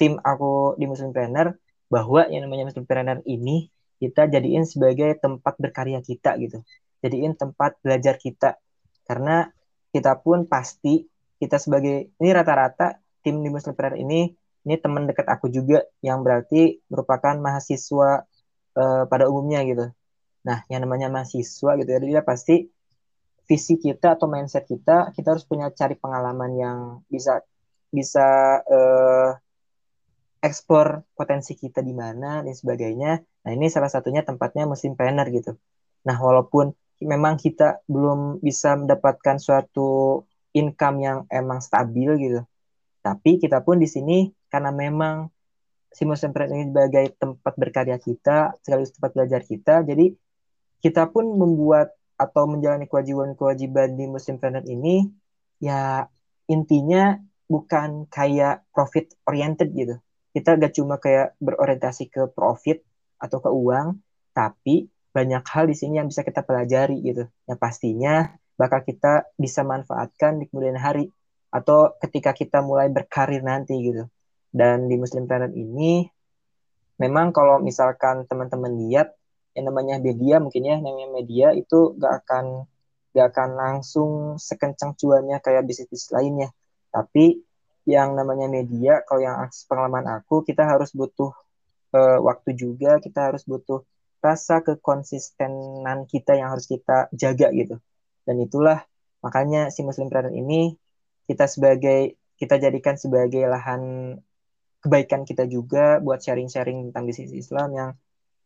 tim 0.01 0.17
aku 0.17 0.73
di 0.81 0.89
Muslim 0.89 1.13
Planner 1.13 1.53
bahwa 1.93 2.25
yang 2.33 2.49
namanya 2.49 2.73
Planner 2.73 3.21
ini 3.29 3.69
kita 4.01 4.25
jadiin 4.25 4.65
sebagai 4.65 5.13
tempat 5.21 5.53
berkarya 5.61 6.01
kita 6.01 6.33
gitu. 6.41 6.65
Jadiin 7.05 7.37
tempat 7.37 7.77
belajar 7.85 8.17
kita. 8.17 8.57
Karena 9.05 9.45
kita 9.93 10.17
pun 10.17 10.49
pasti 10.49 11.05
kita 11.37 11.61
sebagai 11.61 12.09
ini 12.17 12.29
rata-rata 12.33 12.97
tim 13.21 13.45
di 13.45 13.53
Prayer 13.53 14.01
ini 14.01 14.33
ini 14.63 14.75
teman 14.79 15.05
dekat 15.05 15.27
aku 15.27 15.51
juga 15.53 15.85
yang 16.01 16.23
berarti 16.25 16.81
merupakan 16.89 17.35
mahasiswa 17.37 18.25
uh, 18.73 19.03
pada 19.05 19.29
umumnya 19.29 19.61
gitu. 19.67 19.85
Nah 20.47 20.65
yang 20.71 20.81
namanya 20.87 21.13
mahasiswa 21.13 21.77
gitu 21.77 21.89
ya 21.93 21.99
dia 22.01 22.23
pasti 22.25 22.65
visi 23.43 23.75
kita 23.75 24.15
atau 24.15 24.25
mindset 24.31 24.65
kita 24.65 25.11
kita 25.11 25.35
harus 25.35 25.43
punya 25.43 25.67
cari 25.75 25.99
pengalaman 25.99 26.51
yang 26.55 26.77
bisa 27.11 27.43
bisa 27.91 28.59
uh, 28.63 29.35
eksplor 30.43 31.07
potensi 31.15 31.55
kita 31.55 31.79
di 31.79 31.95
mana 31.95 32.43
dan 32.43 32.51
sebagainya. 32.51 33.11
Nah, 33.47 33.51
ini 33.55 33.71
salah 33.71 33.87
satunya 33.87 34.27
tempatnya 34.27 34.67
musim 34.67 34.99
planner 34.99 35.27
gitu. 35.31 35.55
Nah, 36.03 36.19
walaupun 36.19 36.75
memang 36.99 37.39
kita 37.39 37.79
belum 37.87 38.43
bisa 38.43 38.75
mendapatkan 38.75 39.39
suatu 39.39 40.21
income 40.51 40.97
yang 40.99 41.17
emang 41.31 41.63
stabil 41.63 42.11
gitu. 42.19 42.41
Tapi 42.99 43.39
kita 43.39 43.63
pun 43.63 43.79
di 43.79 43.87
sini 43.87 44.27
karena 44.51 44.75
memang 44.75 45.31
si 45.95 46.03
musim 46.03 46.35
planner 46.35 46.59
ini 46.59 46.65
sebagai 46.75 47.05
tempat 47.15 47.53
berkarya 47.55 47.97
kita, 47.97 48.59
sekaligus 48.59 48.93
tempat 48.99 49.11
belajar 49.15 49.41
kita, 49.45 49.85
jadi 49.87 50.11
kita 50.83 51.07
pun 51.07 51.31
membuat 51.39 51.95
atau 52.19 52.43
menjalani 52.45 52.85
kewajiban-kewajiban 52.85 53.95
di 53.95 54.05
musim 54.05 54.37
planner 54.37 54.63
ini 54.67 55.07
ya 55.63 56.05
intinya 56.51 57.17
bukan 57.49 58.05
kayak 58.11 58.67
profit 58.75 59.15
oriented 59.25 59.71
gitu 59.73 59.95
kita 60.33 60.57
gak 60.57 60.73
cuma 60.73 60.97
kayak 60.97 61.37
berorientasi 61.37 62.09
ke 62.09 62.27
profit 62.33 62.81
atau 63.21 63.37
ke 63.37 63.49
uang, 63.53 64.01
tapi 64.33 64.89
banyak 65.13 65.45
hal 65.45 65.69
di 65.69 65.77
sini 65.77 66.01
yang 66.01 66.09
bisa 66.09 66.25
kita 66.25 66.41
pelajari 66.41 66.97
gitu. 67.05 67.29
Yang 67.45 67.59
pastinya 67.61 68.33
bakal 68.57 68.81
kita 68.81 69.29
bisa 69.37 69.61
manfaatkan 69.61 70.41
di 70.41 70.49
kemudian 70.49 70.75
hari 70.81 71.13
atau 71.53 71.93
ketika 72.01 72.33
kita 72.33 72.65
mulai 72.65 72.89
berkarir 72.89 73.45
nanti 73.45 73.77
gitu. 73.77 74.09
Dan 74.49 74.89
di 74.89 74.97
Muslim 74.97 75.29
Planet 75.29 75.53
ini 75.53 76.09
memang 76.97 77.29
kalau 77.29 77.61
misalkan 77.61 78.25
teman-teman 78.25 78.73
lihat 78.89 79.13
yang 79.53 79.69
namanya 79.69 80.01
media 80.01 80.41
mungkin 80.41 80.65
ya 80.65 80.81
namanya 80.81 81.09
media 81.13 81.47
itu 81.53 81.93
gak 82.01 82.25
akan 82.25 82.65
gak 83.13 83.37
akan 83.37 83.49
langsung 83.53 84.11
sekencang 84.41 84.97
cuannya 84.97 85.37
kayak 85.45 85.61
bisnis-bisnis 85.69 86.09
lainnya. 86.09 86.49
Tapi 86.89 87.37
yang 87.83 88.15
namanya 88.15 88.47
media 88.47 89.03
kalau 89.03 89.21
yang 89.23 89.35
pengalaman 89.67 90.07
aku 90.19 90.43
kita 90.47 90.63
harus 90.63 90.95
butuh 90.95 91.35
uh, 91.91 92.19
waktu 92.23 92.55
juga 92.55 92.99
kita 93.03 93.31
harus 93.31 93.43
butuh 93.43 93.83
rasa 94.23 94.63
kekonsistenan 94.63 96.07
kita 96.07 96.39
yang 96.39 96.55
harus 96.55 96.63
kita 96.63 97.11
jaga 97.11 97.51
gitu. 97.51 97.75
Dan 98.23 98.39
itulah 98.39 98.79
makanya 99.19 99.67
si 99.67 99.83
Muslim 99.83 100.07
Planner 100.07 100.31
ini 100.31 100.71
kita 101.27 101.43
sebagai 101.47 102.15
kita 102.39 102.55
jadikan 102.59 102.95
sebagai 102.95 103.43
lahan 103.47 104.15
kebaikan 104.83 105.23
kita 105.23 105.47
juga 105.47 105.99
buat 105.99 106.19
sharing-sharing 106.19 106.91
tentang 106.91 107.03
bisnis 107.07 107.31
Islam 107.31 107.71
yang 107.75 107.91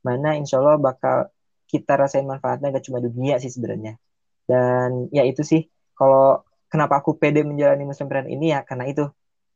mana 0.06 0.38
insya 0.38 0.62
Allah 0.62 0.78
bakal 0.78 1.30
kita 1.70 1.98
rasain 1.98 2.26
manfaatnya 2.26 2.74
gak 2.74 2.86
cuma 2.86 3.02
dunia 3.02 3.38
sih 3.38 3.54
sebenarnya. 3.54 3.98
Dan 4.50 5.10
ya 5.14 5.22
itu 5.26 5.42
sih 5.46 5.62
kalau 5.94 6.42
kenapa 6.70 7.02
aku 7.02 7.18
pede 7.22 7.46
menjalani 7.46 7.86
Muslim 7.86 8.08
Planner 8.10 8.30
ini 8.34 8.54
ya 8.54 8.66
karena 8.66 8.86
itu 8.90 9.06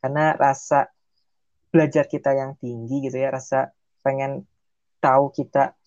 karena 0.02 0.34
rasa 0.36 0.90
belajar 1.72 2.10
kita 2.10 2.36
yang 2.36 2.60
tinggi 2.60 3.08
gitu 3.08 3.16
ya 3.16 3.32
rasa 3.32 3.72
pengen 4.04 4.44
tahu 5.00 5.32
kita 5.32 5.78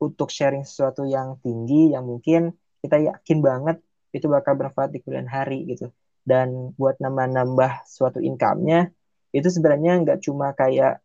untuk 0.00 0.28
sharing 0.32 0.64
sesuatu 0.64 1.04
yang 1.04 1.40
tinggi 1.40 1.92
yang 1.92 2.04
mungkin 2.08 2.54
kita 2.80 3.00
yakin 3.00 3.38
banget 3.40 3.76
itu 4.12 4.26
bakal 4.30 4.56
bermanfaat 4.56 4.92
di 4.96 4.98
kemudian 5.04 5.28
hari 5.28 5.66
gitu. 5.68 5.92
Dan 6.26 6.74
buat 6.74 6.98
nambah-nambah 6.98 7.86
suatu 7.86 8.18
income-nya 8.18 8.90
itu 9.30 9.48
sebenarnya 9.52 10.02
nggak 10.02 10.18
cuma 10.24 10.56
kayak 10.56 11.04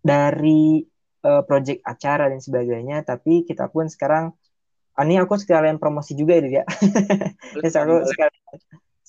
dari 0.00 0.86
uh, 1.26 1.42
project 1.44 1.82
acara 1.82 2.30
dan 2.30 2.38
sebagainya 2.38 3.02
tapi 3.02 3.42
kita 3.42 3.66
pun 3.66 3.90
sekarang 3.90 4.30
ah, 4.94 5.04
ini 5.04 5.18
aku 5.18 5.36
sekalian 5.36 5.76
promosi 5.76 6.14
juga 6.14 6.38
ya 6.38 6.62
ya. 6.62 6.64
Aku 7.58 7.66
sekalian 8.08 8.56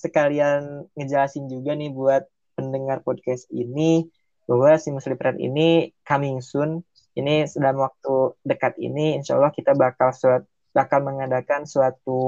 sekalian 0.00 0.60
ngejelasin 0.96 1.44
juga 1.48 1.76
nih 1.76 1.92
buat 1.92 2.24
pendengar 2.60 3.00
podcast 3.00 3.48
ini 3.48 4.04
bahwa 4.44 4.76
si 4.76 4.92
Muslim 4.92 5.16
Friend 5.16 5.40
ini 5.40 5.96
coming 6.04 6.44
soon 6.44 6.84
ini 7.16 7.48
dalam 7.56 7.80
waktu 7.80 8.36
dekat 8.44 8.76
ini 8.76 9.16
insya 9.16 9.40
Allah 9.40 9.50
kita 9.56 9.72
bakal 9.72 10.12
suat, 10.12 10.44
bakal 10.76 11.00
mengadakan 11.02 11.64
suatu 11.64 12.20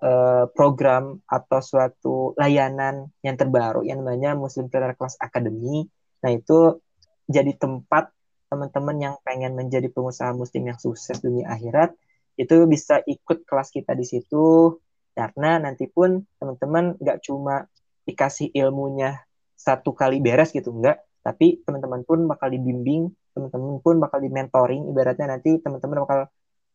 uh, 0.00 0.44
program 0.56 1.20
atau 1.28 1.60
suatu 1.60 2.14
layanan 2.40 3.12
yang 3.20 3.36
terbaru 3.36 3.84
yang 3.84 4.00
namanya 4.00 4.32
Muslim 4.34 4.72
Trainer 4.72 4.96
Class 4.96 5.20
Academy. 5.20 5.86
Nah, 6.24 6.30
itu 6.32 6.80
jadi 7.28 7.52
tempat 7.54 8.10
teman-teman 8.46 8.96
yang 8.98 9.14
pengen 9.26 9.58
menjadi 9.58 9.90
pengusaha 9.90 10.30
muslim 10.30 10.70
yang 10.70 10.78
sukses 10.78 11.18
dunia 11.18 11.50
akhirat 11.50 11.92
itu 12.38 12.54
bisa 12.70 13.02
ikut 13.02 13.42
kelas 13.42 13.74
kita 13.74 13.96
di 13.98 14.06
situ 14.06 14.78
karena 15.16 15.58
nanti 15.58 15.90
pun 15.90 16.22
teman-teman 16.38 16.94
nggak 17.00 17.26
cuma 17.26 17.66
dikasih 18.06 18.54
ilmunya 18.54 19.20
satu 19.58 19.92
kali 19.92 20.22
beres 20.22 20.54
gitu 20.54 20.70
enggak. 20.70 21.02
Tapi 21.26 21.66
teman-teman 21.66 22.06
pun 22.06 22.22
bakal 22.30 22.54
dibimbing 22.54 23.10
teman-teman 23.36 23.82
pun 23.84 24.00
bakal 24.00 24.18
di 24.24 24.32
mentoring 24.32 24.88
ibaratnya 24.88 25.36
nanti 25.36 25.60
teman-teman 25.60 26.08
bakal 26.08 26.20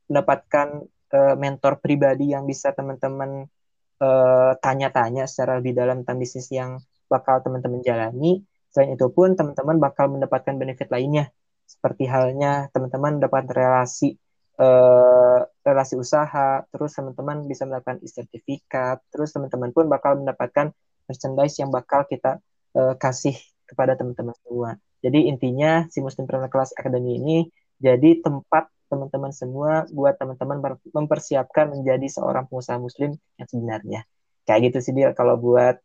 mendapatkan 0.06 0.68
uh, 1.16 1.36
mentor 1.40 1.82
pribadi 1.82 2.36
yang 2.36 2.46
bisa 2.46 2.70
teman-teman 2.76 3.50
uh, 3.98 4.52
tanya-tanya 4.62 5.26
secara 5.26 5.58
lebih 5.58 5.74
dalam 5.74 6.06
tentang 6.06 6.22
bisnis 6.22 6.52
yang 6.54 6.78
bakal 7.10 7.42
teman-teman 7.42 7.82
jalani. 7.82 8.46
Selain 8.70 8.94
itu 8.94 9.08
pun 9.10 9.34
teman-teman 9.34 9.82
bakal 9.82 10.14
mendapatkan 10.14 10.54
benefit 10.56 10.88
lainnya. 10.94 11.34
Seperti 11.66 12.06
halnya 12.06 12.68
teman-teman 12.76 13.20
dapat 13.24 13.48
relasi 13.52 14.16
uh, 14.62 15.40
relasi 15.66 15.96
usaha, 15.98 16.62
terus 16.70 16.92
teman-teman 16.94 17.48
bisa 17.50 17.66
mendapatkan 17.66 18.00
sertifikat, 18.06 19.02
terus 19.10 19.34
teman-teman 19.34 19.72
pun 19.74 19.90
bakal 19.90 20.20
mendapatkan 20.20 20.72
merchandise 21.10 21.56
yang 21.62 21.70
bakal 21.70 22.06
kita 22.06 22.42
uh, 22.76 22.94
kasih 22.98 23.38
kepada 23.66 23.96
teman-teman 23.96 24.36
semua. 24.44 24.70
Jadi 25.02 25.32
intinya 25.32 25.88
si 25.90 26.04
Muslim 26.04 26.30
Premier 26.30 26.52
Class 26.52 26.76
Academy 26.78 27.18
ini 27.18 27.38
jadi 27.82 28.22
tempat 28.22 28.70
teman-teman 28.92 29.32
semua 29.32 29.88
buat 29.90 30.20
teman-teman 30.20 30.78
mempersiapkan 30.92 31.72
menjadi 31.72 32.06
seorang 32.12 32.46
pengusaha 32.52 32.78
muslim 32.78 33.16
yang 33.40 33.48
sebenarnya. 33.48 34.02
Kayak 34.44 34.60
gitu 34.70 34.78
sih 34.84 34.94
dia 34.94 35.16
kalau 35.16 35.40
buat 35.40 35.80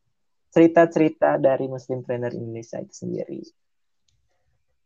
cerita-cerita 0.50 1.38
dari 1.38 1.70
Muslim 1.70 2.02
Trainer 2.02 2.32
Indonesia 2.34 2.82
itu 2.82 3.06
sendiri. 3.06 3.40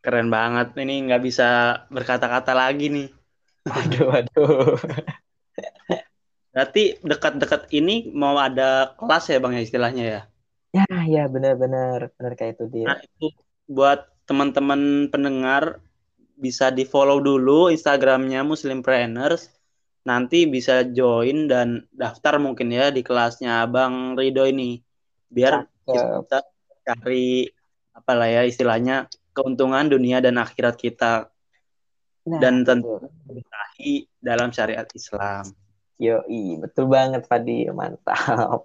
Keren 0.05 0.29
banget. 0.29 0.77
Ini 0.77 1.09
nggak 1.09 1.23
bisa 1.23 1.49
berkata-kata 1.88 2.53
lagi 2.53 2.93
nih. 2.93 3.09
Waduh, 3.64 4.05
waduh. 4.11 4.77
Berarti 6.61 7.01
dekat-dekat 7.01 7.73
ini 7.73 8.12
mau 8.12 8.37
ada 8.37 8.92
kelas 9.01 9.33
ya 9.33 9.40
Bang 9.40 9.57
ya 9.57 9.64
istilahnya 9.64 10.05
ya? 10.05 10.23
Ya, 10.77 10.87
ya 11.09 11.25
benar-benar. 11.25 12.12
Benar 12.20 12.37
kayak 12.37 12.61
itu 12.61 12.68
dia. 12.68 12.92
Nah, 12.92 13.01
itu 13.01 13.33
buat 13.64 14.05
teman-teman 14.29 15.09
pendengar 15.09 15.81
bisa 16.37 16.68
di 16.68 16.85
follow 16.85 17.16
dulu 17.16 17.73
Instagramnya 17.73 18.44
Muslimpreneurs 18.44 19.49
nanti 20.05 20.44
bisa 20.44 20.85
join 20.85 21.49
dan 21.49 21.88
daftar 21.96 22.37
mungkin 22.37 22.68
ya 22.68 22.92
di 22.92 23.01
kelasnya 23.01 23.64
Bang 23.64 24.20
Rido 24.20 24.44
ini 24.44 24.85
biar 25.33 25.64
kita 25.64 26.44
cari 26.85 27.49
apa 27.96 28.12
lah 28.12 28.29
ya 28.29 28.42
istilahnya 28.44 29.09
keuntungan 29.33 29.88
dunia 29.88 30.20
dan 30.20 30.37
akhirat 30.37 30.77
kita 30.77 31.33
nah, 32.29 32.37
dan 32.37 32.68
tentu 32.68 33.01
dalam 34.20 34.53
syariat 34.53 34.85
Islam. 34.92 35.57
Yo, 36.01 36.25
betul 36.65 36.89
banget 36.89 37.29
Fadi, 37.29 37.69
mantap. 37.69 38.65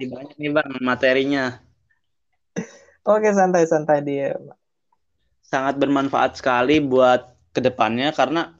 Banyak 0.00 0.36
nih 0.40 0.48
Bang 0.48 0.80
materinya. 0.80 1.60
Oke, 3.04 3.28
santai-santai 3.36 4.00
dia 4.00 4.40
sangat 5.50 5.82
bermanfaat 5.82 6.38
sekali 6.38 6.78
buat 6.78 7.34
ke 7.50 7.58
depannya 7.58 8.14
karena 8.14 8.54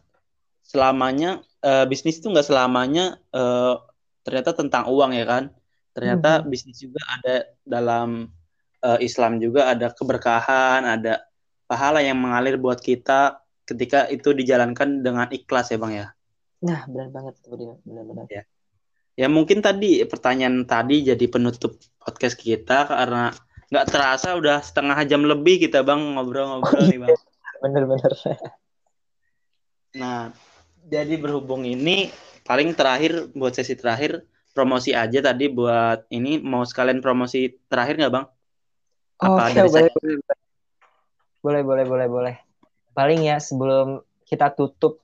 selamanya 0.66 1.38
uh, 1.62 1.86
bisnis 1.86 2.18
itu 2.18 2.34
nggak 2.34 2.50
selamanya 2.50 3.22
uh, 3.30 3.78
ternyata 4.26 4.58
tentang 4.58 4.90
uang 4.90 5.14
ya 5.14 5.22
kan 5.22 5.54
ternyata 5.94 6.42
hmm. 6.42 6.50
bisnis 6.50 6.82
juga 6.82 6.98
ada 7.06 7.34
dalam 7.62 8.26
uh, 8.82 8.98
Islam 8.98 9.38
juga 9.38 9.70
ada 9.70 9.94
keberkahan 9.94 10.82
ada 10.82 11.22
pahala 11.70 12.02
yang 12.02 12.18
mengalir 12.18 12.58
buat 12.58 12.82
kita 12.82 13.38
ketika 13.70 14.10
itu 14.10 14.34
dijalankan 14.34 15.06
dengan 15.06 15.30
ikhlas 15.30 15.70
ya 15.70 15.78
bang 15.78 15.94
ya 15.94 16.06
nah 16.60 16.84
benar 16.88 17.08
banget 17.08 17.34
itu 17.40 17.76
benar-benar 17.84 18.26
ya 18.28 18.44
ya 19.16 19.26
mungkin 19.28 19.60
tadi 19.60 20.04
pertanyaan 20.04 20.64
tadi 20.64 21.04
jadi 21.04 21.24
penutup 21.28 21.76
podcast 22.00 22.36
kita 22.40 22.88
karena 22.88 23.32
nggak 23.70 23.86
terasa 23.86 24.34
udah 24.34 24.58
setengah 24.64 24.98
jam 25.06 25.22
lebih 25.22 25.62
kita 25.62 25.86
bang 25.86 26.18
ngobrol-ngobrol 26.18 26.90
nih 26.90 26.98
bang. 27.06 27.14
Bener-bener. 27.62 28.12
Nah, 29.94 30.34
jadi 30.90 31.14
berhubung 31.14 31.62
ini 31.62 32.10
paling 32.42 32.74
terakhir 32.74 33.30
buat 33.30 33.54
sesi 33.54 33.78
terakhir 33.78 34.26
promosi 34.50 34.90
aja 34.90 35.22
tadi 35.22 35.46
buat 35.46 36.10
ini 36.10 36.42
mau 36.42 36.66
sekalian 36.66 36.98
promosi 36.98 37.46
terakhir 37.70 38.02
nggak 38.02 38.14
bang? 38.18 38.26
Apa 39.22 39.30
oh, 39.30 39.48
dari 39.54 39.68
boleh, 39.70 39.70
saya? 39.70 39.90
boleh, 41.44 41.62
boleh, 41.62 41.84
boleh, 41.86 42.06
boleh. 42.10 42.36
Paling 42.90 43.22
ya 43.22 43.38
sebelum 43.38 44.02
kita 44.26 44.50
tutup 44.50 44.98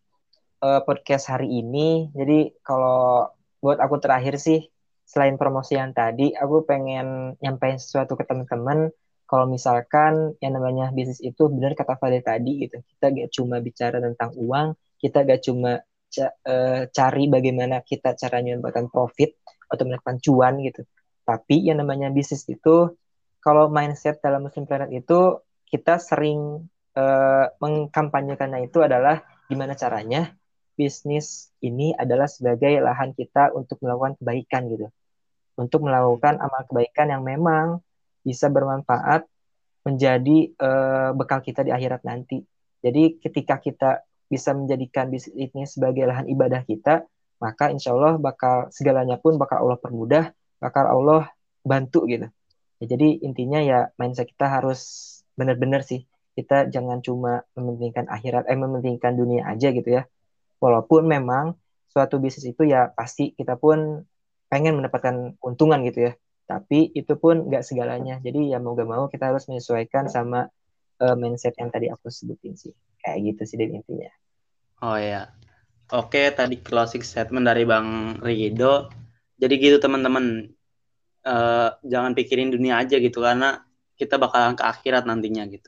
uh, 0.63 0.81
podcast 0.85 1.29
hari 1.33 1.61
ini, 1.61 2.13
jadi 2.13 2.53
kalau 2.63 3.29
buat 3.61 3.81
aku 3.81 3.99
terakhir 3.99 4.39
sih 4.39 4.69
selain 5.07 5.39
promosi 5.39 5.79
yang 5.79 5.95
tadi, 5.95 6.35
aku 6.35 6.67
pengen 6.67 7.39
nyampaikan 7.41 7.79
sesuatu 7.79 8.19
ke 8.19 8.27
teman-teman. 8.27 8.91
Kalau 9.27 9.51
misalkan 9.51 10.39
yang 10.39 10.55
namanya 10.55 10.95
bisnis 10.95 11.19
itu 11.19 11.51
benar 11.51 11.75
kata 11.75 11.99
Fadil 11.99 12.23
tadi 12.23 12.63
gitu, 12.63 12.79
kita 12.79 13.11
gak 13.11 13.31
cuma 13.35 13.59
bicara 13.59 13.99
tentang 13.99 14.31
uang, 14.39 14.79
kita 15.03 15.27
gak 15.27 15.43
cuma 15.43 15.83
ca 16.07 16.31
uh, 16.47 16.87
cari 16.87 17.27
bagaimana 17.27 17.83
kita 17.83 18.15
caranya 18.15 18.55
mendapatkan 18.55 18.87
profit 18.87 19.35
atau 19.67 19.83
mendapatkan 19.83 20.23
cuan 20.23 20.63
gitu. 20.63 20.87
Tapi 21.27 21.67
yang 21.67 21.83
namanya 21.83 22.15
bisnis 22.15 22.47
itu, 22.47 22.95
kalau 23.43 23.67
mindset 23.67 24.23
dalam 24.23 24.47
Muslim 24.47 24.63
Planet 24.63 24.95
itu 24.95 25.43
kita 25.67 25.99
sering 25.99 26.63
uh, 26.95 27.47
mengkampanyekannya 27.59 28.71
itu 28.71 28.79
adalah 28.79 29.27
gimana 29.51 29.75
caranya 29.75 30.35
bisnis 30.77 31.51
ini 31.65 31.97
adalah 31.97 32.29
sebagai 32.29 32.79
lahan 32.85 33.17
kita 33.17 33.51
untuk 33.57 33.81
melakukan 33.81 34.15
kebaikan 34.21 34.69
gitu. 34.69 34.87
Untuk 35.57 35.89
melakukan 35.89 36.37
amal 36.37 36.69
kebaikan 36.69 37.09
yang 37.09 37.25
memang 37.25 37.81
bisa 38.21 38.53
bermanfaat 38.53 39.25
menjadi 39.89 40.53
uh, 40.61 41.11
bekal 41.17 41.41
kita 41.41 41.65
di 41.65 41.73
akhirat 41.73 42.05
nanti. 42.05 42.45
Jadi 42.85 43.17
ketika 43.19 43.57
kita 43.57 44.05
bisa 44.29 44.53
menjadikan 44.53 45.09
bisnis 45.09 45.33
ini 45.33 45.65
sebagai 45.65 46.05
lahan 46.05 46.29
ibadah 46.29 46.61
kita, 46.69 47.09
maka 47.41 47.73
insya 47.73 47.97
Allah 47.97 48.21
bakal 48.21 48.69
segalanya 48.69 49.17
pun 49.17 49.41
bakal 49.41 49.65
Allah 49.65 49.81
permudah, 49.81 50.25
bakal 50.61 50.85
Allah 50.85 51.33
bantu 51.65 52.05
gitu. 52.05 52.29
Ya, 52.77 52.85
jadi 52.85 53.25
intinya 53.25 53.65
ya 53.65 53.79
mindset 53.97 54.29
kita 54.29 54.61
harus 54.61 54.81
benar-benar 55.41 55.81
sih 55.81 56.05
kita 56.37 56.69
jangan 56.69 57.01
cuma 57.01 57.49
mementingkan 57.57 58.13
akhirat, 58.13 58.45
eh 58.53 58.59
mementingkan 58.61 59.17
dunia 59.17 59.49
aja 59.49 59.73
gitu 59.73 59.89
ya 59.89 60.05
walaupun 60.61 61.05
memang 61.05 61.55
suatu 61.91 62.21
bisnis 62.21 62.53
itu 62.53 62.69
ya 62.69 62.93
pasti 62.93 63.33
kita 63.33 63.57
pun 63.57 64.05
pengen 64.53 64.77
mendapatkan 64.77 65.37
keuntungan 65.41 65.81
gitu 65.89 66.11
ya. 66.11 66.13
Tapi 66.47 66.95
itu 66.95 67.17
pun 67.19 67.49
nggak 67.49 67.65
segalanya. 67.65 68.21
Jadi 68.23 68.53
ya 68.53 68.63
mau 68.63 68.77
gak 68.77 68.87
mau 68.87 69.05
kita 69.11 69.33
harus 69.33 69.49
menyesuaikan 69.51 70.07
sama 70.07 70.47
uh, 71.03 71.17
mindset 71.19 71.57
yang 71.59 71.73
tadi 71.73 71.91
aku 71.91 72.13
sebutin 72.13 72.55
sih. 72.55 72.77
Kayak 73.01 73.35
gitu 73.35 73.43
sih 73.49 73.57
dari 73.59 73.73
intinya. 73.75 74.13
Oh 74.85 75.01
ya 75.01 75.33
oke 75.89 76.21
tadi 76.37 76.61
closing 76.61 77.03
statement 77.03 77.49
dari 77.49 77.65
bang 77.65 78.21
Rido. 78.21 78.93
Jadi 79.41 79.55
gitu 79.57 79.81
teman-teman. 79.81 80.53
Uh, 81.27 81.75
jangan 81.83 82.15
pikirin 82.15 82.55
dunia 82.55 82.79
aja 82.79 83.03
gitu 83.03 83.19
karena 83.19 83.59
kita 83.99 84.15
bakalan 84.15 84.55
ke 84.55 84.63
akhirat 84.63 85.11
nantinya 85.11 85.43
gitu. 85.51 85.67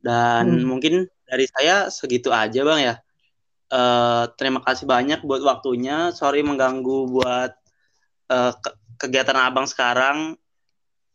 Dan 0.00 0.48
hmm. 0.48 0.64
mungkin 0.64 0.94
dari 1.28 1.44
saya 1.44 1.92
segitu 1.92 2.32
aja 2.32 2.64
bang 2.64 2.80
ya 2.80 2.94
Uh, 3.68 4.24
terima 4.40 4.64
kasih 4.64 4.88
banyak 4.88 5.20
buat 5.24 5.44
waktunya. 5.44 6.08
Sorry 6.16 6.40
mengganggu 6.40 7.08
buat 7.12 7.52
uh, 8.32 8.52
ke 8.56 8.70
kegiatan 8.96 9.36
abang 9.36 9.68
sekarang. 9.68 10.40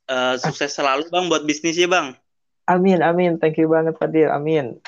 Uh, 0.04 0.36
sukses 0.38 0.76
selalu 0.76 1.08
bang 1.10 1.26
buat 1.32 1.44
bisnisnya 1.48 1.90
bang. 1.90 2.08
Amin, 2.70 3.04
amin. 3.04 3.42
Thank 3.42 3.60
you 3.60 3.68
banget 3.68 3.98
Fadil. 4.00 4.32
Amin. 4.32 4.80